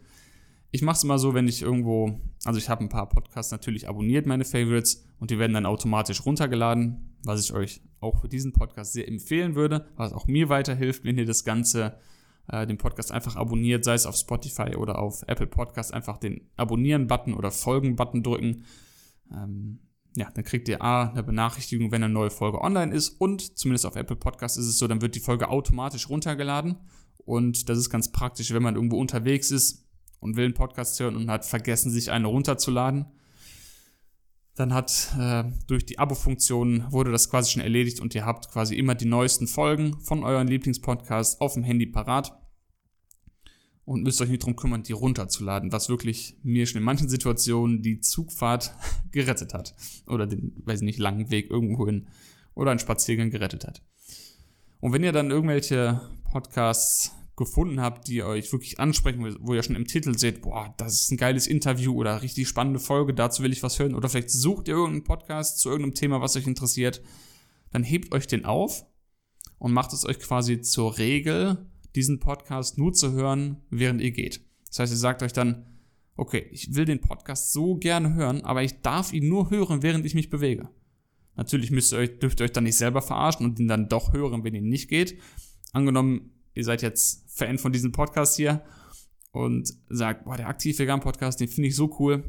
ich 0.73 0.83
mache 0.83 0.97
es 0.97 1.05
immer 1.05 1.19
so, 1.19 1.35
wenn 1.35 1.49
ich 1.49 1.63
irgendwo, 1.63 2.21
also 2.45 2.59
ich 2.59 2.69
habe 2.69 2.85
ein 2.85 2.89
paar 2.89 3.09
Podcasts 3.09 3.51
natürlich 3.51 3.89
abonniert, 3.89 4.27
meine 4.27 4.45
Favorites, 4.45 5.05
und 5.19 5.31
die 5.31 5.39
werden 5.39 5.53
dann 5.53 5.67
automatisch 5.67 6.25
runtergeladen, 6.25 7.17
was 7.25 7.45
ich 7.45 7.53
euch 7.53 7.83
auch 8.01 8.21
für 8.21 8.29
diesen 8.29 8.53
Podcast 8.53 8.93
sehr 8.93 9.09
empfehlen 9.09 9.55
würde, 9.55 9.87
was 9.97 10.13
auch 10.13 10.27
mir 10.27 10.49
weiterhilft, 10.49 11.05
wenn 11.05 11.19
ihr 11.19 11.27
das 11.27 11.45
Ganze, 11.45 11.99
äh, 12.49 12.67
den 12.67 12.79
Podcast 12.79 13.13
einfach 13.13 13.37
abonniert, 13.37 13.85
sei 13.85 13.95
es 13.95 14.07
auf 14.07 14.17
Spotify 14.17 14.77
oder 14.77 14.99
auf 14.99 15.23
Apple 15.27 15.49
Podcast, 15.49 15.93
einfach 15.93 16.19
den 16.19 16.49
Abonnieren-Button 16.57 17.35
oder 17.35 17.51
Folgen-Button 17.51 18.23
drücken. 18.23 18.65
Ähm, 19.33 19.81
ja, 20.17 20.31
dann 20.33 20.45
kriegt 20.45 20.69
ihr 20.69 20.83
A, 20.83 21.11
eine 21.11 21.23
Benachrichtigung, 21.23 21.93
wenn 21.93 22.03
eine 22.03 22.13
neue 22.13 22.31
Folge 22.31 22.61
online 22.61 22.95
ist 22.95 23.11
und 23.21 23.59
zumindest 23.59 23.87
auf 23.87 23.97
Apple 23.97 24.17
Podcast 24.17 24.57
ist 24.57 24.67
es 24.67 24.79
so, 24.79 24.89
dann 24.89 25.03
wird 25.03 25.15
die 25.15 25.21
Folge 25.21 25.49
automatisch 25.49 26.09
runtergeladen 26.09 26.77
und 27.19 27.69
das 27.69 27.79
ist 27.79 27.91
ganz 27.91 28.11
praktisch, 28.11 28.53
wenn 28.53 28.63
man 28.63 28.77
irgendwo 28.77 28.99
unterwegs 28.99 29.51
ist 29.51 29.90
und 30.21 30.37
will 30.37 30.45
einen 30.45 30.55
Podcast 30.55 31.01
hören 31.01 31.17
und 31.17 31.31
hat 31.31 31.45
vergessen, 31.45 31.91
sich 31.91 32.11
eine 32.11 32.29
runterzuladen 32.29 33.07
dann 34.61 34.75
hat 34.75 35.17
äh, 35.19 35.45
durch 35.67 35.87
die 35.87 35.99
Abo-Funktion 35.99 36.93
wurde 36.93 37.11
das 37.11 37.31
quasi 37.31 37.53
schon 37.53 37.63
erledigt 37.63 37.99
und 37.99 38.15
ihr 38.15 38.27
habt 38.27 38.51
quasi 38.51 38.77
immer 38.77 38.95
die 38.95 39.07
neuesten 39.07 39.47
Folgen 39.47 39.99
von 40.01 40.23
euren 40.23 40.49
Lieblingspodcasts 40.49 41.41
auf 41.41 41.55
dem 41.55 41.63
Handy 41.63 41.87
parat 41.87 42.39
und 43.87 44.03
müsst 44.03 44.21
euch 44.21 44.29
nicht 44.29 44.43
darum 44.43 44.57
kümmern, 44.57 44.83
die 44.83 44.93
runterzuladen, 44.93 45.73
was 45.73 45.89
wirklich 45.89 46.37
mir 46.43 46.67
schon 46.67 46.79
in 46.79 46.85
manchen 46.85 47.09
Situationen 47.09 47.81
die 47.81 48.01
Zugfahrt 48.01 48.75
gerettet 49.13 49.55
hat 49.55 49.75
oder 50.07 50.27
den, 50.27 50.53
weiß 50.65 50.81
ich 50.81 50.85
nicht, 50.85 50.99
langen 50.99 51.31
Weg 51.31 51.51
irgendwohin 51.51 52.09
oder 52.55 52.71
einen 52.71 52.81
Spaziergang 52.81 53.31
gerettet 53.31 53.67
hat. 53.67 53.83
Und 54.81 54.93
wenn 54.93 55.05
ihr 55.05 55.13
dann 55.13 55.31
irgendwelche 55.31 56.03
Podcasts 56.31 57.13
gefunden 57.41 57.81
habt, 57.81 58.07
die 58.07 58.23
euch 58.23 58.53
wirklich 58.53 58.79
ansprechen, 58.79 59.37
wo 59.41 59.55
ihr 59.55 59.63
schon 59.63 59.75
im 59.75 59.87
Titel 59.87 60.17
seht, 60.17 60.43
boah, 60.43 60.73
das 60.77 61.01
ist 61.01 61.11
ein 61.11 61.17
geiles 61.17 61.47
Interview 61.47 61.95
oder 61.95 62.23
richtig 62.23 62.47
spannende 62.47 62.79
Folge, 62.79 63.15
dazu 63.15 63.43
will 63.43 63.53
ich 63.53 63.63
was 63.63 63.79
hören. 63.79 63.95
Oder 63.95 64.09
vielleicht 64.09 64.31
sucht 64.31 64.69
ihr 64.69 64.75
irgendeinen 64.75 65.05
Podcast 65.05 65.59
zu 65.59 65.71
irgendeinem 65.71 65.95
Thema, 65.95 66.21
was 66.21 66.37
euch 66.37 66.47
interessiert, 66.47 67.03
dann 67.73 67.83
hebt 67.83 68.13
euch 68.13 68.27
den 68.27 68.45
auf 68.45 68.85
und 69.59 69.73
macht 69.73 69.93
es 69.93 70.05
euch 70.05 70.21
quasi 70.21 70.61
zur 70.61 70.99
Regel, 70.99 71.67
diesen 71.97 72.21
Podcast 72.21 72.79
nur 72.79 72.93
zu 72.93 73.13
hören, 73.13 73.57
während 73.71 74.01
ihr 74.01 74.13
geht. 74.13 74.45
Das 74.69 74.79
heißt, 74.79 74.93
ihr 74.93 74.99
sagt 74.99 75.23
euch 75.23 75.33
dann, 75.33 75.67
okay, 76.17 76.47
ich 76.53 76.75
will 76.75 76.85
den 76.85 77.01
Podcast 77.01 77.53
so 77.53 77.77
gerne 77.77 78.15
hören, 78.15 78.45
aber 78.45 78.63
ich 78.63 78.83
darf 78.83 79.13
ihn 79.13 79.29
nur 79.29 79.51
hören, 79.51 79.83
während 79.83 80.05
ich 80.05 80.15
mich 80.15 80.31
bewege. 80.31 80.69
Natürlich 81.37 81.71
müsst 81.71 81.93
ihr 81.93 81.99
euch, 81.99 82.19
dürft 82.19 82.41
ihr 82.41 82.45
euch 82.45 82.53
dann 82.53 82.65
nicht 82.65 82.77
selber 82.77 83.01
verarschen 83.01 83.47
und 83.47 83.59
ihn 83.59 83.69
dann 83.69 83.89
doch 83.89 84.13
hören, 84.13 84.45
wenn 84.45 84.55
ihr 84.55 84.61
nicht 84.61 84.89
geht. 84.89 85.19
Angenommen, 85.73 86.33
ihr 86.55 86.65
seid 86.65 86.83
jetzt 86.83 87.31
Fan 87.31 87.59
von 87.59 87.73
diesem 87.73 87.93
Podcast 87.93 88.37
hier 88.37 88.63
und 89.33 89.73
sagt, 89.89 90.25
boah, 90.25 90.37
der 90.37 90.49
aktiv 90.49 90.79
vegan 90.79 91.01
Podcast, 91.01 91.41
den 91.41 91.49
finde 91.49 91.69
ich 91.69 91.77
so 91.77 91.97
cool. 91.99 92.25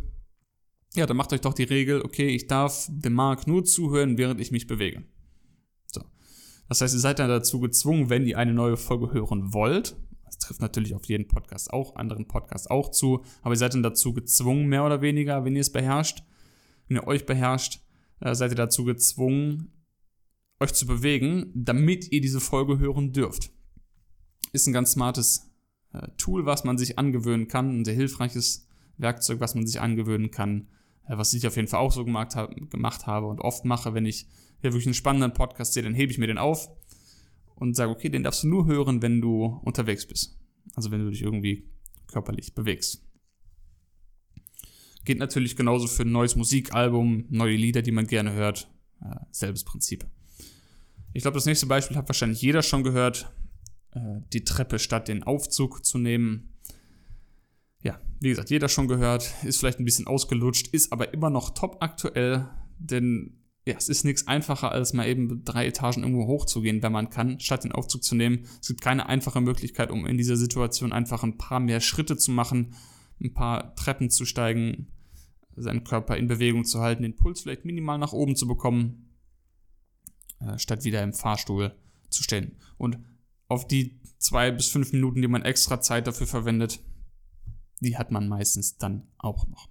Ja, 0.94 1.06
dann 1.06 1.18
macht 1.18 1.32
euch 1.34 1.42
doch 1.42 1.54
die 1.54 1.64
Regel, 1.64 2.02
okay, 2.02 2.28
ich 2.28 2.48
darf 2.48 2.88
dem 2.90 3.14
Marc 3.14 3.48
nur 3.48 3.64
zuhören, 3.64 4.18
während 4.18 4.42
ich 4.42 4.52
mich 4.52 4.68
bewege. 4.68 5.04
So. 5.86 6.02
Das 6.68 6.82
heißt, 6.82 6.94
ihr 6.94 7.00
seid 7.00 7.20
dann 7.20 7.30
dazu 7.30 7.60
gezwungen, 7.60 8.10
wenn 8.10 8.28
ihr 8.28 8.38
eine 8.38 8.54
neue 8.54 8.78
Folge 8.78 9.14
hören 9.14 9.54
wollt. 9.54 9.96
Das 10.26 10.38
trifft 10.38 10.62
natürlich 10.62 10.94
auf 10.94 11.06
jeden 11.06 11.28
Podcast 11.28 11.72
auch, 11.72 11.96
anderen 11.96 12.28
Podcasts 12.28 12.68
auch 12.68 12.92
zu, 12.92 13.24
aber 13.42 13.54
ihr 13.54 13.58
seid 13.58 13.74
dann 13.74 13.84
dazu 13.84 14.14
gezwungen, 14.14 14.68
mehr 14.68 14.86
oder 14.86 15.02
weniger, 15.02 15.46
wenn 15.46 15.56
ihr 15.56 15.62
es 15.62 15.72
beherrscht, 15.72 16.24
wenn 16.88 16.98
ihr 16.98 17.08
euch 17.08 17.26
beherrscht, 17.26 17.80
äh, 18.20 18.36
seid 18.36 18.52
ihr 18.52 18.56
dazu 18.56 18.84
gezwungen, 18.84 19.72
euch 20.60 20.74
zu 20.74 20.86
bewegen, 20.86 21.52
damit 21.56 22.12
ihr 22.12 22.22
diese 22.22 22.40
Folge 22.40 22.80
hören 22.80 23.14
dürft. 23.14 23.52
Ist 24.52 24.68
ein 24.68 24.74
ganz 24.74 24.92
smartes 24.92 25.50
äh, 25.94 26.08
Tool, 26.18 26.46
was 26.46 26.64
man 26.64 26.78
sich 26.78 26.98
angewöhnen 26.98 27.48
kann, 27.48 27.82
ein 27.82 27.86
sehr 27.86 27.96
hilfreiches 27.96 28.68
Werkzeug, 28.98 29.40
was 29.40 29.56
man 29.56 29.66
sich 29.66 29.80
angewöhnen 29.82 30.32
kann, 30.32 30.68
äh, 31.08 31.18
was 31.18 31.34
ich 31.34 31.48
auf 31.48 31.56
jeden 31.56 31.68
Fall 31.68 31.80
auch 31.80 31.92
so 31.92 32.06
gemacht, 32.06 32.36
hab, 32.36 32.54
gemacht 32.70 33.08
habe 33.08 33.28
und 33.28 33.40
oft 33.40 33.66
mache, 33.66 33.94
wenn 33.94 34.06
ich 34.06 34.28
ja, 34.62 34.72
wirklich 34.72 34.88
einen 34.88 34.94
spannenden 34.94 35.34
Podcast 35.34 35.74
sehe, 35.74 35.84
dann 35.84 35.96
hebe 35.96 36.12
ich 36.12 36.18
mir 36.18 36.28
den 36.28 36.38
auf 36.38 36.70
und 37.56 37.76
sage, 37.76 37.92
okay, 37.92 38.10
den 38.10 38.24
darfst 38.24 38.44
du 38.44 38.48
nur 38.48 38.66
hören, 38.66 39.02
wenn 39.02 39.22
du 39.22 39.60
unterwegs 39.64 40.06
bist. 40.06 40.38
Also 40.76 40.92
wenn 40.92 41.04
du 41.04 41.10
dich 41.10 41.22
irgendwie 41.22 41.70
körperlich 42.08 42.54
bewegst. 42.54 43.04
Geht 45.04 45.18
natürlich 45.18 45.56
genauso 45.56 45.88
für 45.88 46.04
ein 46.04 46.12
neues 46.12 46.36
Musikalbum, 46.36 47.26
neue 47.30 47.56
Lieder, 47.56 47.82
die 47.82 47.92
man 47.92 48.06
gerne 48.06 48.34
hört. 48.34 48.70
Äh, 49.02 49.16
selbes 49.32 49.64
Prinzip. 49.64 50.06
Ich 51.14 51.24
glaube, 51.24 51.36
das 51.36 51.46
nächste 51.46 51.66
Beispiel 51.66 51.98
hat 51.98 52.08
wahrscheinlich 52.08 52.42
jeder 52.42 52.62
schon 52.62 52.84
gehört. 52.84 53.32
Äh, 53.92 54.22
die 54.34 54.44
Treppe 54.44 54.80
statt 54.80 55.08
den 55.08 55.24
Aufzug 55.24 55.86
zu 55.86 55.98
nehmen. 55.98 56.54
Ja, 57.84 58.00
wie 58.20 58.30
gesagt, 58.30 58.50
jeder 58.50 58.70
schon 58.70 58.88
gehört, 58.88 59.34
ist 59.44 59.60
vielleicht 59.60 59.80
ein 59.80 59.86
bisschen 59.86 60.08
ausgelutscht, 60.08 60.68
ist 60.68 60.92
aber 60.92 61.14
immer 61.14 61.30
noch 61.30 61.52
top 61.52 61.78
aktuell, 61.82 62.48
denn 62.78 63.38
ja, 63.66 63.76
es 63.78 63.90
ist 63.90 64.06
nichts 64.06 64.28
einfacher, 64.28 64.72
als 64.72 64.94
mal 64.94 65.08
eben 65.08 65.44
drei 65.46 65.68
Etagen 65.68 66.02
irgendwo 66.02 66.26
hochzugehen, 66.26 66.82
wenn 66.82 66.92
man 66.92 67.10
kann, 67.10 67.40
statt 67.40 67.64
den 67.64 67.72
Aufzug 67.72 68.04
zu 68.04 68.16
nehmen. 68.16 68.48
Es 68.60 68.70
gibt 68.70 68.82
keine 68.82 69.08
einfache 69.08 69.42
Möglichkeit, 69.42 69.92
um 69.92 70.08
in 70.08 70.18
dieser 70.18 70.36
Situation 70.36 70.92
einfach 70.92 71.24
ein 71.24 71.38
paar 71.38 71.60
mehr 71.60 71.80
Schritte 71.80 72.18
zu 72.18 72.32
machen, 72.32 72.74
ein 73.22 73.34
paar 73.34 73.76
Treppen 73.76 74.10
zu 74.10 74.26
steigen, 74.26 74.88
seinen 75.56 75.84
Körper 75.84 76.18
in 76.18 76.28
Bewegung 76.28 76.66
zu 76.66 76.80
halten, 76.80 77.04
den 77.04 77.16
Puls 77.16 77.42
vielleicht 77.42 77.66
minimal 77.66 78.00
nach 78.00 78.14
oben 78.14 78.36
zu 78.36 78.48
bekommen, 78.48 79.16
äh, 80.40 80.58
statt 80.58 80.84
wieder 80.84 81.04
im 81.04 81.14
Fahrstuhl 81.14 81.76
zu 82.10 82.24
stehen. 82.24 82.58
Und 82.78 82.98
auf 83.52 83.68
die 83.68 84.00
zwei 84.18 84.52
bis 84.52 84.70
fünf 84.70 84.94
Minuten, 84.94 85.22
die 85.22 85.28
man 85.28 85.44
extra 85.44 85.82
Zeit 85.82 86.08
dafür 86.08 86.28
verwendet, 86.28 86.80
die 87.82 87.98
hat 87.98 88.12
man 88.12 88.28
meistens 88.28 88.78
dann 88.78 89.08
auch 89.18 89.48
noch. 89.48 89.68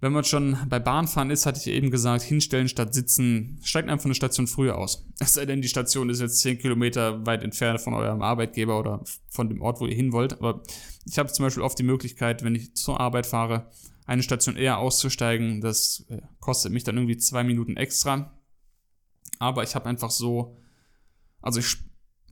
Wenn 0.00 0.12
man 0.12 0.24
schon 0.24 0.58
bei 0.68 0.78
Bahnfahren 0.78 1.30
ist, 1.30 1.46
hatte 1.46 1.58
ich 1.58 1.68
eben 1.68 1.90
gesagt, 1.90 2.22
hinstellen 2.22 2.68
statt 2.68 2.92
sitzen, 2.92 3.58
steigt 3.62 3.88
einfach 3.88 4.04
eine 4.04 4.14
Station 4.14 4.46
früher 4.46 4.76
aus. 4.76 5.06
Es 5.18 5.34
sei 5.34 5.46
denn, 5.46 5.62
die 5.62 5.68
Station 5.68 6.10
ist 6.10 6.20
jetzt 6.20 6.40
10 6.40 6.58
Kilometer 6.58 7.24
weit 7.24 7.42
entfernt 7.42 7.80
von 7.80 7.94
eurem 7.94 8.20
Arbeitgeber 8.20 8.78
oder 8.78 9.02
von 9.30 9.48
dem 9.48 9.62
Ort, 9.62 9.80
wo 9.80 9.86
ihr 9.86 9.94
hin 9.94 10.12
wollt. 10.12 10.34
Aber 10.34 10.62
ich 11.06 11.18
habe 11.18 11.32
zum 11.32 11.44
Beispiel 11.46 11.62
oft 11.62 11.78
die 11.78 11.82
Möglichkeit, 11.82 12.44
wenn 12.44 12.54
ich 12.54 12.74
zur 12.74 13.00
Arbeit 13.00 13.26
fahre, 13.26 13.70
eine 14.04 14.22
Station 14.22 14.56
eher 14.56 14.78
auszusteigen. 14.78 15.62
Das 15.62 16.04
äh, 16.10 16.20
kostet 16.40 16.72
mich 16.72 16.84
dann 16.84 16.96
irgendwie 16.96 17.16
zwei 17.16 17.42
Minuten 17.42 17.76
extra. 17.76 18.38
Aber 19.38 19.62
ich 19.62 19.74
habe 19.74 19.86
einfach 19.86 20.10
so, 20.10 20.58
also 21.46 21.60
ich 21.60 21.78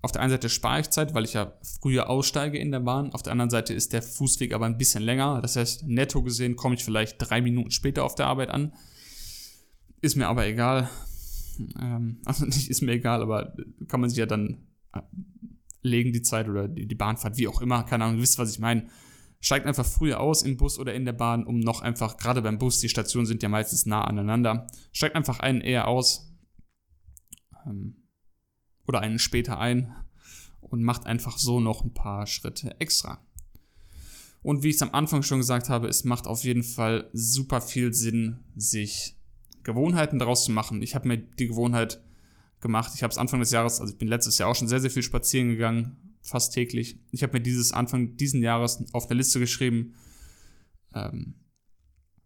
auf 0.02 0.12
der 0.12 0.20
einen 0.20 0.32
Seite 0.32 0.50
spare 0.50 0.80
ich 0.80 0.90
Zeit, 0.90 1.14
weil 1.14 1.24
ich 1.24 1.32
ja 1.32 1.54
früher 1.80 2.10
aussteige 2.10 2.58
in 2.58 2.70
der 2.70 2.80
Bahn. 2.80 3.12
Auf 3.12 3.22
der 3.22 3.32
anderen 3.32 3.48
Seite 3.48 3.72
ist 3.72 3.94
der 3.94 4.02
Fußweg 4.02 4.52
aber 4.52 4.66
ein 4.66 4.76
bisschen 4.76 5.02
länger. 5.02 5.40
Das 5.40 5.56
heißt, 5.56 5.84
netto 5.88 6.22
gesehen 6.22 6.56
komme 6.56 6.74
ich 6.74 6.84
vielleicht 6.84 7.16
drei 7.18 7.40
Minuten 7.40 7.70
später 7.70 8.04
auf 8.04 8.14
der 8.14 8.26
Arbeit 8.26 8.50
an. 8.50 8.74
Ist 10.02 10.16
mir 10.16 10.28
aber 10.28 10.46
egal. 10.46 10.90
Ähm, 11.80 12.20
also 12.26 12.44
nicht 12.44 12.68
ist 12.68 12.82
mir 12.82 12.92
egal, 12.92 13.22
aber 13.22 13.54
kann 13.88 14.02
man 14.02 14.10
sich 14.10 14.18
ja 14.18 14.26
dann 14.26 14.66
äh, 14.92 15.00
legen 15.80 16.12
die 16.12 16.20
Zeit 16.20 16.50
oder 16.50 16.68
die, 16.68 16.94
Bahnfahrt, 16.94 17.38
wie 17.38 17.48
auch 17.48 17.62
immer. 17.62 17.84
Keine 17.84 18.04
Ahnung, 18.04 18.20
wisst, 18.20 18.38
was 18.38 18.50
ich 18.50 18.58
meine. 18.58 18.88
Steigt 19.40 19.64
einfach 19.64 19.86
früher 19.86 20.20
aus 20.20 20.42
im 20.42 20.58
Bus 20.58 20.78
oder 20.78 20.92
in 20.92 21.06
der 21.06 21.14
Bahn, 21.14 21.46
um 21.46 21.60
noch 21.60 21.80
einfach, 21.80 22.18
gerade 22.18 22.42
beim 22.42 22.58
Bus, 22.58 22.80
die 22.80 22.90
Stationen 22.90 23.24
sind 23.24 23.42
ja 23.42 23.48
meistens 23.48 23.86
nah 23.86 24.04
aneinander. 24.04 24.66
Steigt 24.92 25.16
einfach 25.16 25.40
einen 25.40 25.62
eher 25.62 25.88
aus. 25.88 26.30
Ähm, 27.66 28.03
oder 28.86 29.00
einen 29.00 29.18
später 29.18 29.58
ein 29.58 29.94
und 30.60 30.82
macht 30.82 31.06
einfach 31.06 31.38
so 31.38 31.60
noch 31.60 31.84
ein 31.84 31.94
paar 31.94 32.26
Schritte 32.26 32.80
extra. 32.80 33.24
Und 34.42 34.62
wie 34.62 34.68
ich 34.68 34.76
es 34.76 34.82
am 34.82 34.92
Anfang 34.92 35.22
schon 35.22 35.38
gesagt 35.38 35.70
habe, 35.70 35.88
es 35.88 36.04
macht 36.04 36.26
auf 36.26 36.44
jeden 36.44 36.62
Fall 36.62 37.08
super 37.12 37.60
viel 37.60 37.94
Sinn, 37.94 38.44
sich 38.54 39.16
Gewohnheiten 39.62 40.18
daraus 40.18 40.44
zu 40.44 40.52
machen. 40.52 40.82
Ich 40.82 40.94
habe 40.94 41.08
mir 41.08 41.16
die 41.16 41.48
Gewohnheit 41.48 42.02
gemacht. 42.60 42.92
Ich 42.94 43.02
habe 43.02 43.10
es 43.10 43.18
Anfang 43.18 43.40
des 43.40 43.52
Jahres, 43.52 43.80
also 43.80 43.92
ich 43.92 43.98
bin 43.98 44.08
letztes 44.08 44.38
Jahr 44.38 44.50
auch 44.50 44.54
schon 44.54 44.68
sehr, 44.68 44.80
sehr 44.80 44.90
viel 44.90 45.02
spazieren 45.02 45.48
gegangen, 45.48 46.16
fast 46.20 46.52
täglich. 46.52 46.98
Ich 47.10 47.22
habe 47.22 47.34
mir 47.34 47.40
dieses 47.40 47.72
Anfang 47.72 48.16
diesen 48.16 48.42
Jahres 48.42 48.84
auf 48.92 49.08
eine 49.08 49.18
Liste 49.18 49.40
geschrieben, 49.40 49.94
ähm, 50.94 51.36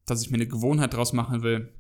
dass 0.07 0.23
ich 0.23 0.31
mir 0.31 0.37
eine 0.37 0.49
Gewohnheit 0.49 0.95
daraus 0.95 1.13
machen 1.13 1.43
will, 1.43 1.73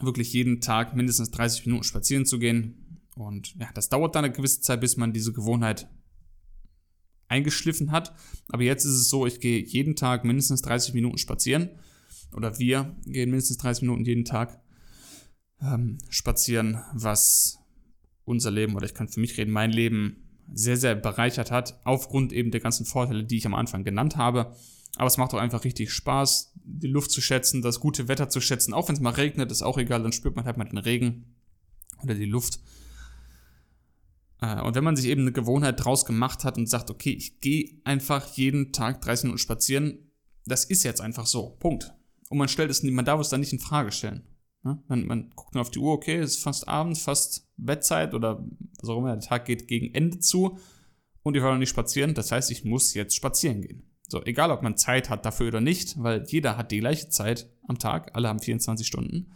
wirklich 0.00 0.32
jeden 0.32 0.60
Tag 0.60 0.96
mindestens 0.96 1.30
30 1.30 1.66
Minuten 1.66 1.84
spazieren 1.84 2.26
zu 2.26 2.38
gehen. 2.38 2.87
Und 3.18 3.56
ja, 3.56 3.68
das 3.74 3.88
dauert 3.88 4.14
dann 4.14 4.24
eine 4.24 4.32
gewisse 4.32 4.60
Zeit, 4.60 4.80
bis 4.80 4.96
man 4.96 5.12
diese 5.12 5.32
Gewohnheit 5.32 5.88
eingeschliffen 7.26 7.90
hat. 7.90 8.14
Aber 8.48 8.62
jetzt 8.62 8.84
ist 8.84 8.92
es 8.92 9.08
so, 9.08 9.26
ich 9.26 9.40
gehe 9.40 9.62
jeden 9.62 9.96
Tag 9.96 10.24
mindestens 10.24 10.62
30 10.62 10.94
Minuten 10.94 11.18
spazieren. 11.18 11.70
Oder 12.32 12.58
wir 12.58 12.96
gehen 13.06 13.30
mindestens 13.30 13.58
30 13.58 13.82
Minuten 13.82 14.04
jeden 14.04 14.24
Tag 14.24 14.60
ähm, 15.60 15.98
spazieren, 16.08 16.80
was 16.92 17.58
unser 18.24 18.50
Leben, 18.50 18.76
oder 18.76 18.86
ich 18.86 18.94
kann 18.94 19.08
für 19.08 19.20
mich 19.20 19.36
reden, 19.36 19.50
mein 19.50 19.72
Leben 19.72 20.28
sehr, 20.52 20.76
sehr 20.76 20.94
bereichert 20.94 21.50
hat, 21.50 21.80
aufgrund 21.84 22.32
eben 22.32 22.50
der 22.50 22.60
ganzen 22.60 22.86
Vorteile, 22.86 23.24
die 23.24 23.38
ich 23.38 23.46
am 23.46 23.54
Anfang 23.54 23.84
genannt 23.84 24.16
habe. 24.16 24.54
Aber 24.96 25.06
es 25.06 25.16
macht 25.16 25.34
auch 25.34 25.38
einfach 25.38 25.64
richtig 25.64 25.90
Spaß, 25.92 26.54
die 26.64 26.86
Luft 26.86 27.10
zu 27.10 27.20
schätzen, 27.20 27.62
das 27.62 27.80
gute 27.80 28.06
Wetter 28.08 28.28
zu 28.28 28.40
schätzen. 28.40 28.74
Auch 28.74 28.88
wenn 28.88 28.94
es 28.94 29.00
mal 29.00 29.12
regnet, 29.12 29.50
ist 29.50 29.62
auch 29.62 29.78
egal, 29.78 30.02
dann 30.02 30.12
spürt 30.12 30.36
man 30.36 30.44
halt 30.44 30.56
mal 30.56 30.64
den 30.64 30.78
Regen 30.78 31.34
oder 32.02 32.14
die 32.14 32.24
Luft. 32.24 32.60
Äh, 34.40 34.60
und 34.62 34.74
wenn 34.74 34.84
man 34.84 34.96
sich 34.96 35.06
eben 35.06 35.22
eine 35.22 35.32
Gewohnheit 35.32 35.84
draus 35.84 36.04
gemacht 36.04 36.44
hat 36.44 36.58
und 36.58 36.68
sagt, 36.68 36.90
okay, 36.90 37.10
ich 37.10 37.40
gehe 37.40 37.80
einfach 37.84 38.26
jeden 38.36 38.72
Tag 38.72 39.00
30 39.00 39.24
Minuten 39.24 39.38
spazieren, 39.38 40.12
das 40.46 40.64
ist 40.64 40.82
jetzt 40.82 41.00
einfach 41.00 41.26
so. 41.26 41.56
Punkt. 41.58 41.92
Und 42.30 42.38
man 42.38 42.48
stellt 42.48 42.70
es, 42.70 42.82
man 42.82 43.04
darf 43.04 43.20
es 43.20 43.28
dann 43.28 43.40
nicht 43.40 43.52
in 43.52 43.58
Frage 43.58 43.92
stellen. 43.92 44.22
Man, 44.62 45.06
man 45.06 45.30
guckt 45.34 45.54
nur 45.54 45.62
auf 45.62 45.70
die 45.70 45.78
Uhr, 45.78 45.92
okay, 45.92 46.16
es 46.16 46.32
ist 46.32 46.42
fast 46.42 46.68
Abend, 46.68 46.98
fast 46.98 47.48
Bettzeit 47.56 48.12
oder 48.12 48.44
was 48.80 48.90
auch 48.90 48.98
immer, 48.98 49.16
der 49.16 49.20
Tag 49.20 49.44
geht 49.46 49.68
gegen 49.68 49.94
Ende 49.94 50.18
zu 50.18 50.58
und 51.22 51.36
ich 51.36 51.42
war 51.42 51.52
noch 51.52 51.58
nicht 51.58 51.70
spazieren, 51.70 52.14
das 52.14 52.32
heißt, 52.32 52.50
ich 52.50 52.64
muss 52.64 52.92
jetzt 52.94 53.14
spazieren 53.14 53.62
gehen. 53.62 53.84
So, 54.08 54.22
egal 54.24 54.50
ob 54.50 54.62
man 54.62 54.76
Zeit 54.76 55.10
hat 55.10 55.24
dafür 55.24 55.48
oder 55.48 55.60
nicht, 55.60 56.02
weil 56.02 56.24
jeder 56.26 56.56
hat 56.56 56.72
die 56.72 56.80
gleiche 56.80 57.08
Zeit 57.08 57.50
am 57.66 57.78
Tag, 57.78 58.14
alle 58.14 58.28
haben 58.28 58.40
24 58.40 58.86
Stunden. 58.86 59.32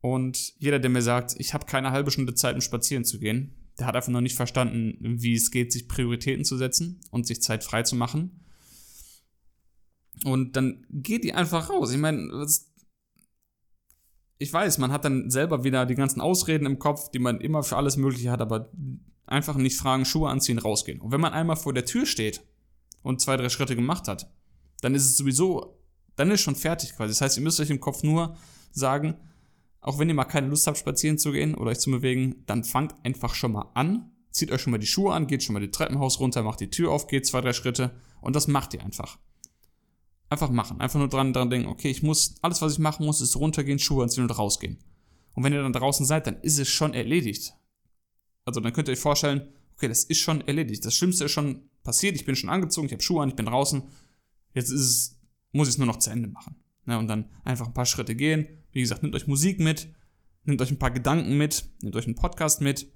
Und 0.00 0.54
jeder, 0.58 0.78
der 0.78 0.90
mir 0.90 1.02
sagt, 1.02 1.34
ich 1.38 1.54
habe 1.54 1.66
keine 1.66 1.90
halbe 1.90 2.10
Stunde 2.10 2.34
Zeit, 2.34 2.54
um 2.54 2.62
spazieren 2.62 3.04
zu 3.04 3.18
gehen, 3.18 3.54
der 3.80 3.86
hat 3.86 3.96
einfach 3.96 4.12
noch 4.12 4.20
nicht 4.20 4.36
verstanden, 4.36 4.96
wie 5.00 5.34
es 5.34 5.50
geht, 5.50 5.72
sich 5.72 5.88
Prioritäten 5.88 6.44
zu 6.44 6.56
setzen 6.56 7.00
und 7.10 7.26
sich 7.26 7.42
Zeit 7.42 7.64
frei 7.64 7.82
zu 7.82 7.96
machen. 7.96 8.44
Und 10.24 10.54
dann 10.54 10.86
geht 10.90 11.24
die 11.24 11.32
einfach 11.32 11.70
raus. 11.70 11.90
Ich 11.90 11.98
meine, 11.98 12.46
ich 14.38 14.52
weiß, 14.52 14.78
man 14.78 14.92
hat 14.92 15.04
dann 15.04 15.30
selber 15.30 15.64
wieder 15.64 15.86
die 15.86 15.94
ganzen 15.94 16.20
Ausreden 16.20 16.66
im 16.66 16.78
Kopf, 16.78 17.10
die 17.10 17.18
man 17.18 17.40
immer 17.40 17.62
für 17.62 17.78
alles 17.78 17.96
Mögliche 17.96 18.30
hat, 18.30 18.42
aber 18.42 18.70
einfach 19.26 19.56
nicht 19.56 19.76
fragen, 19.76 20.04
Schuhe 20.04 20.28
anziehen, 20.28 20.58
rausgehen. 20.58 21.00
Und 21.00 21.10
wenn 21.10 21.20
man 21.20 21.32
einmal 21.32 21.56
vor 21.56 21.72
der 21.72 21.86
Tür 21.86 22.04
steht 22.04 22.42
und 23.02 23.20
zwei, 23.20 23.36
drei 23.36 23.48
Schritte 23.48 23.76
gemacht 23.76 24.08
hat, 24.08 24.30
dann 24.82 24.94
ist 24.94 25.06
es 25.06 25.16
sowieso, 25.16 25.82
dann 26.16 26.30
ist 26.30 26.42
schon 26.42 26.56
fertig 26.56 26.96
quasi. 26.96 27.12
Das 27.12 27.20
heißt, 27.22 27.38
ihr 27.38 27.42
müsst 27.42 27.60
euch 27.60 27.70
im 27.70 27.80
Kopf 27.80 28.02
nur 28.02 28.36
sagen, 28.72 29.16
auch 29.80 29.98
wenn 29.98 30.08
ihr 30.08 30.14
mal 30.14 30.24
keine 30.24 30.48
Lust 30.48 30.66
habt, 30.66 30.78
spazieren 30.78 31.18
zu 31.18 31.32
gehen 31.32 31.54
oder 31.54 31.70
euch 31.70 31.80
zu 31.80 31.90
bewegen, 31.90 32.42
dann 32.46 32.64
fangt 32.64 32.94
einfach 33.04 33.34
schon 33.34 33.52
mal 33.52 33.70
an. 33.74 34.10
Zieht 34.30 34.52
euch 34.52 34.60
schon 34.60 34.70
mal 34.70 34.78
die 34.78 34.86
Schuhe 34.86 35.12
an, 35.12 35.26
geht 35.26 35.42
schon 35.42 35.54
mal 35.54 35.60
die 35.60 35.70
Treppenhaus 35.70 36.20
runter, 36.20 36.42
macht 36.42 36.60
die 36.60 36.70
Tür 36.70 36.92
auf, 36.92 37.08
geht 37.08 37.26
zwei, 37.26 37.40
drei 37.40 37.52
Schritte 37.52 37.90
und 38.20 38.36
das 38.36 38.46
macht 38.46 38.74
ihr 38.74 38.82
einfach. 38.84 39.18
Einfach 40.28 40.50
machen. 40.50 40.80
Einfach 40.80 41.00
nur 41.00 41.08
dran, 41.08 41.32
dran 41.32 41.50
denken, 41.50 41.68
okay, 41.68 41.90
ich 41.90 42.02
muss, 42.02 42.36
alles 42.40 42.62
was 42.62 42.74
ich 42.74 42.78
machen 42.78 43.04
muss, 43.04 43.20
ist 43.20 43.36
runtergehen, 43.36 43.80
Schuhe 43.80 44.04
anziehen 44.04 44.22
und 44.22 44.38
rausgehen. 44.38 44.78
Und 45.34 45.42
wenn 45.42 45.52
ihr 45.52 45.62
dann 45.62 45.72
draußen 45.72 46.06
seid, 46.06 46.26
dann 46.26 46.40
ist 46.42 46.58
es 46.58 46.68
schon 46.68 46.94
erledigt. 46.94 47.54
Also 48.44 48.60
dann 48.60 48.72
könnt 48.72 48.88
ihr 48.88 48.92
euch 48.92 49.00
vorstellen, 49.00 49.52
okay, 49.74 49.88
das 49.88 50.04
ist 50.04 50.18
schon 50.18 50.42
erledigt. 50.42 50.84
Das 50.84 50.94
Schlimmste 50.94 51.24
ist 51.24 51.32
schon 51.32 51.68
passiert, 51.82 52.14
ich 52.14 52.24
bin 52.24 52.36
schon 52.36 52.50
angezogen, 52.50 52.86
ich 52.86 52.92
habe 52.92 53.02
Schuhe 53.02 53.22
an, 53.22 53.30
ich 53.30 53.36
bin 53.36 53.46
draußen. 53.46 53.82
Jetzt 54.54 54.70
ist 54.70 54.80
es, 54.80 55.18
muss 55.52 55.68
ich 55.68 55.74
es 55.74 55.78
nur 55.78 55.86
noch 55.86 55.98
zu 55.98 56.10
Ende 56.10 56.28
machen. 56.28 56.56
Ja, 56.86 56.98
und 56.98 57.08
dann 57.08 57.30
einfach 57.44 57.66
ein 57.66 57.74
paar 57.74 57.86
Schritte 57.86 58.14
gehen. 58.14 58.46
Wie 58.72 58.80
gesagt, 58.80 59.02
nehmt 59.02 59.14
euch 59.14 59.26
Musik 59.26 59.58
mit, 59.60 59.88
nehmt 60.44 60.60
euch 60.62 60.70
ein 60.70 60.78
paar 60.78 60.90
Gedanken 60.90 61.36
mit, 61.36 61.64
nehmt 61.82 61.96
euch 61.96 62.06
einen 62.06 62.14
Podcast 62.14 62.60
mit, 62.60 62.92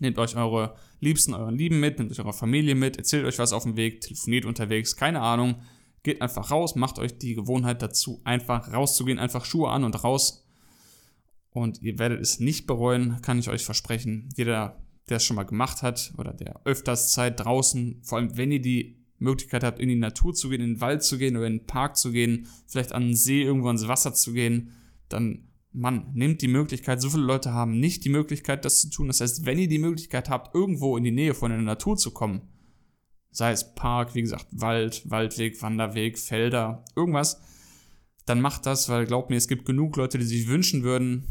nehmt 0.00 0.18
euch 0.18 0.36
eure 0.36 0.76
Liebsten, 1.00 1.34
euren 1.34 1.56
Lieben 1.56 1.80
mit, 1.80 1.98
nehmt 1.98 2.10
euch 2.10 2.20
eure 2.20 2.32
Familie 2.32 2.74
mit, 2.74 2.96
erzählt 2.96 3.24
euch 3.24 3.38
was 3.38 3.52
auf 3.52 3.64
dem 3.64 3.76
Weg, 3.76 4.00
telefoniert 4.00 4.44
unterwegs, 4.44 4.96
keine 4.96 5.20
Ahnung. 5.20 5.62
Geht 6.02 6.22
einfach 6.22 6.50
raus, 6.50 6.76
macht 6.76 6.98
euch 6.98 7.18
die 7.18 7.34
Gewohnheit 7.34 7.82
dazu, 7.82 8.22
einfach 8.24 8.72
rauszugehen, 8.72 9.18
einfach 9.18 9.44
Schuhe 9.44 9.70
an 9.70 9.84
und 9.84 10.02
raus. 10.02 10.46
Und 11.50 11.82
ihr 11.82 11.98
werdet 11.98 12.20
es 12.20 12.40
nicht 12.40 12.66
bereuen, 12.66 13.20
kann 13.22 13.38
ich 13.38 13.50
euch 13.50 13.64
versprechen. 13.64 14.28
Jeder, 14.36 14.82
der 15.08 15.18
es 15.18 15.24
schon 15.24 15.36
mal 15.36 15.44
gemacht 15.44 15.82
hat 15.82 16.12
oder 16.16 16.32
der 16.32 16.60
öfters 16.64 17.12
Zeit 17.12 17.40
draußen, 17.40 18.00
vor 18.02 18.18
allem 18.18 18.36
wenn 18.36 18.52
ihr 18.52 18.62
die 18.62 18.96
Möglichkeit 19.18 19.64
habt, 19.64 19.80
in 19.80 19.88
die 19.88 19.96
Natur 19.96 20.32
zu 20.32 20.48
gehen, 20.48 20.62
in 20.62 20.74
den 20.74 20.80
Wald 20.80 21.02
zu 21.02 21.18
gehen 21.18 21.36
oder 21.36 21.46
in 21.46 21.58
den 21.58 21.66
Park 21.66 21.96
zu 21.96 22.12
gehen, 22.12 22.46
vielleicht 22.66 22.92
an 22.92 23.08
den 23.08 23.16
See 23.16 23.42
irgendwo 23.42 23.68
ins 23.68 23.86
Wasser 23.86 24.14
zu 24.14 24.32
gehen, 24.32 24.72
dann, 25.12 25.48
Mann, 25.72 26.10
nehmt 26.14 26.42
die 26.42 26.48
Möglichkeit. 26.48 27.00
So 27.00 27.10
viele 27.10 27.24
Leute 27.24 27.52
haben 27.52 27.78
nicht 27.78 28.04
die 28.04 28.08
Möglichkeit, 28.08 28.64
das 28.64 28.80
zu 28.80 28.90
tun. 28.90 29.08
Das 29.08 29.20
heißt, 29.20 29.46
wenn 29.46 29.58
ihr 29.58 29.68
die 29.68 29.78
Möglichkeit 29.78 30.28
habt, 30.28 30.54
irgendwo 30.54 30.96
in 30.96 31.04
die 31.04 31.10
Nähe 31.10 31.34
von 31.34 31.50
der 31.50 31.60
Natur 31.60 31.96
zu 31.96 32.10
kommen, 32.10 32.42
sei 33.30 33.52
es 33.52 33.74
Park, 33.74 34.14
wie 34.14 34.22
gesagt, 34.22 34.46
Wald, 34.50 35.08
Waldweg, 35.08 35.60
Wanderweg, 35.62 36.18
Felder, 36.18 36.84
irgendwas, 36.96 37.40
dann 38.26 38.40
macht 38.40 38.66
das, 38.66 38.88
weil 38.88 39.06
glaubt 39.06 39.30
mir, 39.30 39.36
es 39.36 39.48
gibt 39.48 39.64
genug 39.64 39.96
Leute, 39.96 40.18
die 40.18 40.24
sich 40.24 40.48
wünschen 40.48 40.82
würden, 40.82 41.26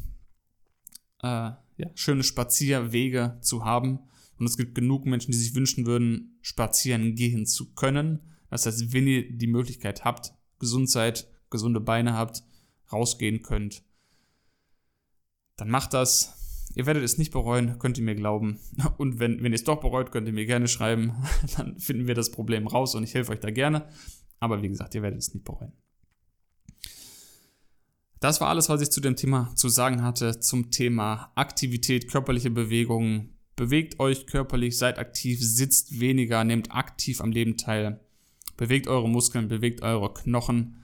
äh, 1.22 1.52
ja, 1.78 1.90
schöne 1.96 2.24
Spazierwege 2.24 3.38
zu 3.42 3.66
haben 3.66 4.00
und 4.38 4.46
es 4.46 4.58
gibt 4.58 4.76
genug 4.76 5.06
Menschen, 5.06 5.32
die 5.32 5.38
sich 5.38 5.56
wünschen 5.56 5.86
würden, 5.86 6.38
spazieren 6.42 7.16
gehen 7.16 7.46
zu 7.46 7.74
können. 7.74 8.20
Das 8.50 8.66
heißt, 8.66 8.94
wenn 8.94 9.08
ihr 9.08 9.32
die 9.32 9.48
Möglichkeit 9.48 10.04
habt, 10.06 10.34
gesund 10.60 10.90
seid, 10.90 11.30
gesunde 11.50 11.80
Beine 11.80 12.14
habt, 12.14 12.44
rausgehen 12.92 13.42
könnt, 13.42 13.84
dann 15.58 15.70
macht 15.70 15.94
das. 15.94 16.36
Ihr 16.76 16.86
werdet 16.86 17.04
es 17.04 17.18
nicht 17.18 17.32
bereuen, 17.32 17.80
könnt 17.80 17.98
ihr 17.98 18.04
mir 18.04 18.16
glauben. 18.16 18.60
Und 18.98 19.20
wenn, 19.20 19.44
wenn 19.44 19.52
ihr 19.52 19.56
es 19.56 19.64
doch 19.64 19.80
bereut, 19.80 20.12
könnt 20.12 20.28
ihr 20.28 20.34
mir 20.34 20.46
gerne 20.46 20.68
schreiben. 20.68 21.14
Dann 21.58 21.80
finden 21.80 22.08
wir 22.08 22.16
das 22.16 22.32
Problem 22.32 22.68
raus 22.68 22.96
und 22.96 23.04
ich 23.04 23.14
helfe 23.14 23.32
euch 23.32 23.40
da 23.40 23.50
gerne. 23.50 23.88
Aber 24.40 24.62
wie 24.62 24.70
gesagt, 24.70 24.96
ihr 24.96 25.02
werdet 25.02 25.20
es 25.20 25.34
nicht 25.34 25.44
bereuen. 25.44 25.74
Das 28.20 28.42
war 28.42 28.50
alles, 28.50 28.70
was 28.70 28.82
ich 28.82 28.92
zu 28.92 29.02
dem 29.02 29.16
Thema 29.16 29.54
zu 29.56 29.70
sagen 29.70 30.04
hatte, 30.04 30.40
zum 30.40 30.72
Thema 30.72 31.32
Aktivität, 31.36 32.10
körperliche 32.10 32.52
Bewegungen. 32.52 33.34
Bewegt 33.56 34.00
euch 34.00 34.28
körperlich, 34.28 34.78
seid 34.78 35.00
aktiv, 35.00 35.40
sitzt 35.42 36.00
weniger, 36.00 36.44
nehmt 36.44 36.74
aktiv 36.74 37.22
am 37.22 37.32
Leben 37.32 37.58
teil. 37.58 38.00
Bewegt 38.58 38.88
eure 38.88 39.10
Muskeln, 39.10 39.48
bewegt 39.48 39.82
eure 39.82 40.14
Knochen. 40.14 40.76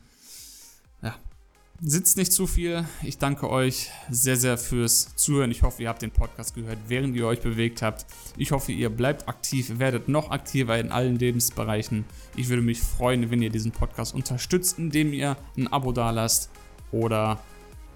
Sitzt 1.82 2.16
nicht 2.16 2.32
zu 2.32 2.48
viel. 2.48 2.86
Ich 3.04 3.18
danke 3.18 3.50
euch 3.50 3.92
sehr, 4.10 4.38
sehr 4.38 4.58
fürs 4.58 5.14
Zuhören. 5.16 5.52
Ich 5.52 5.62
hoffe, 5.62 5.84
ihr 5.84 5.90
habt 5.90 6.02
den 6.02 6.12
Podcast 6.12 6.56
gehört, 6.56 6.78
während 6.88 7.16
ihr 7.18 7.28
euch 7.28 7.42
bewegt 7.42 7.82
habt. 7.82 8.06
Ich 8.38 8.52
hoffe, 8.52 8.72
ihr 8.72 8.90
bleibt 8.90 9.28
aktiv, 9.28 9.78
werdet 9.78 10.08
noch 10.08 10.32
aktiver 10.32 10.80
in 10.80 10.92
allen 10.92 11.20
Lebensbereichen. 11.20 12.06
Ich 12.38 12.48
würde 12.48 12.62
mich 12.62 12.80
freuen, 12.80 13.30
wenn 13.30 13.42
ihr 13.42 13.50
diesen 13.50 13.72
Podcast 13.72 14.16
unterstützt, 14.16 14.80
indem 14.80 15.12
ihr 15.12 15.36
ein 15.58 15.68
Abo 15.68 15.92
dalasst 15.92 16.50
oder 16.92 17.42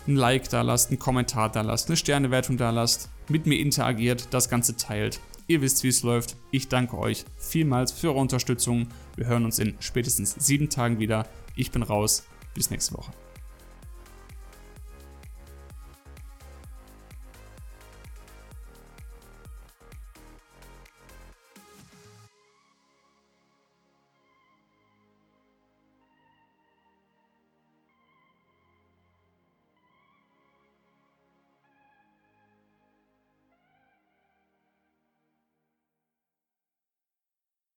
ein 0.07 0.17
Like 0.17 0.49
da 0.49 0.61
lasst, 0.61 0.89
einen 0.89 0.99
Kommentar 0.99 1.49
da 1.49 1.61
lasst, 1.61 1.87
eine 1.87 1.97
Sternewertung 1.97 2.57
da 2.57 2.71
lasst, 2.71 3.09
mit 3.29 3.45
mir 3.45 3.59
interagiert, 3.59 4.27
das 4.31 4.49
Ganze 4.49 4.75
teilt. 4.75 5.21
Ihr 5.47 5.61
wisst, 5.61 5.83
wie 5.83 5.87
es 5.87 6.03
läuft. 6.03 6.35
Ich 6.51 6.67
danke 6.67 6.97
euch 6.97 7.25
vielmals 7.37 7.93
für 7.93 8.09
eure 8.09 8.19
Unterstützung. 8.19 8.87
Wir 9.15 9.27
hören 9.27 9.45
uns 9.45 9.57
in 9.57 9.75
spätestens 9.79 10.35
sieben 10.37 10.69
Tagen 10.69 10.99
wieder. 10.99 11.27
Ich 11.55 11.71
bin 11.71 11.81
raus. 11.81 12.23
Bis 12.53 12.69
nächste 12.69 12.95
Woche. 12.95 13.11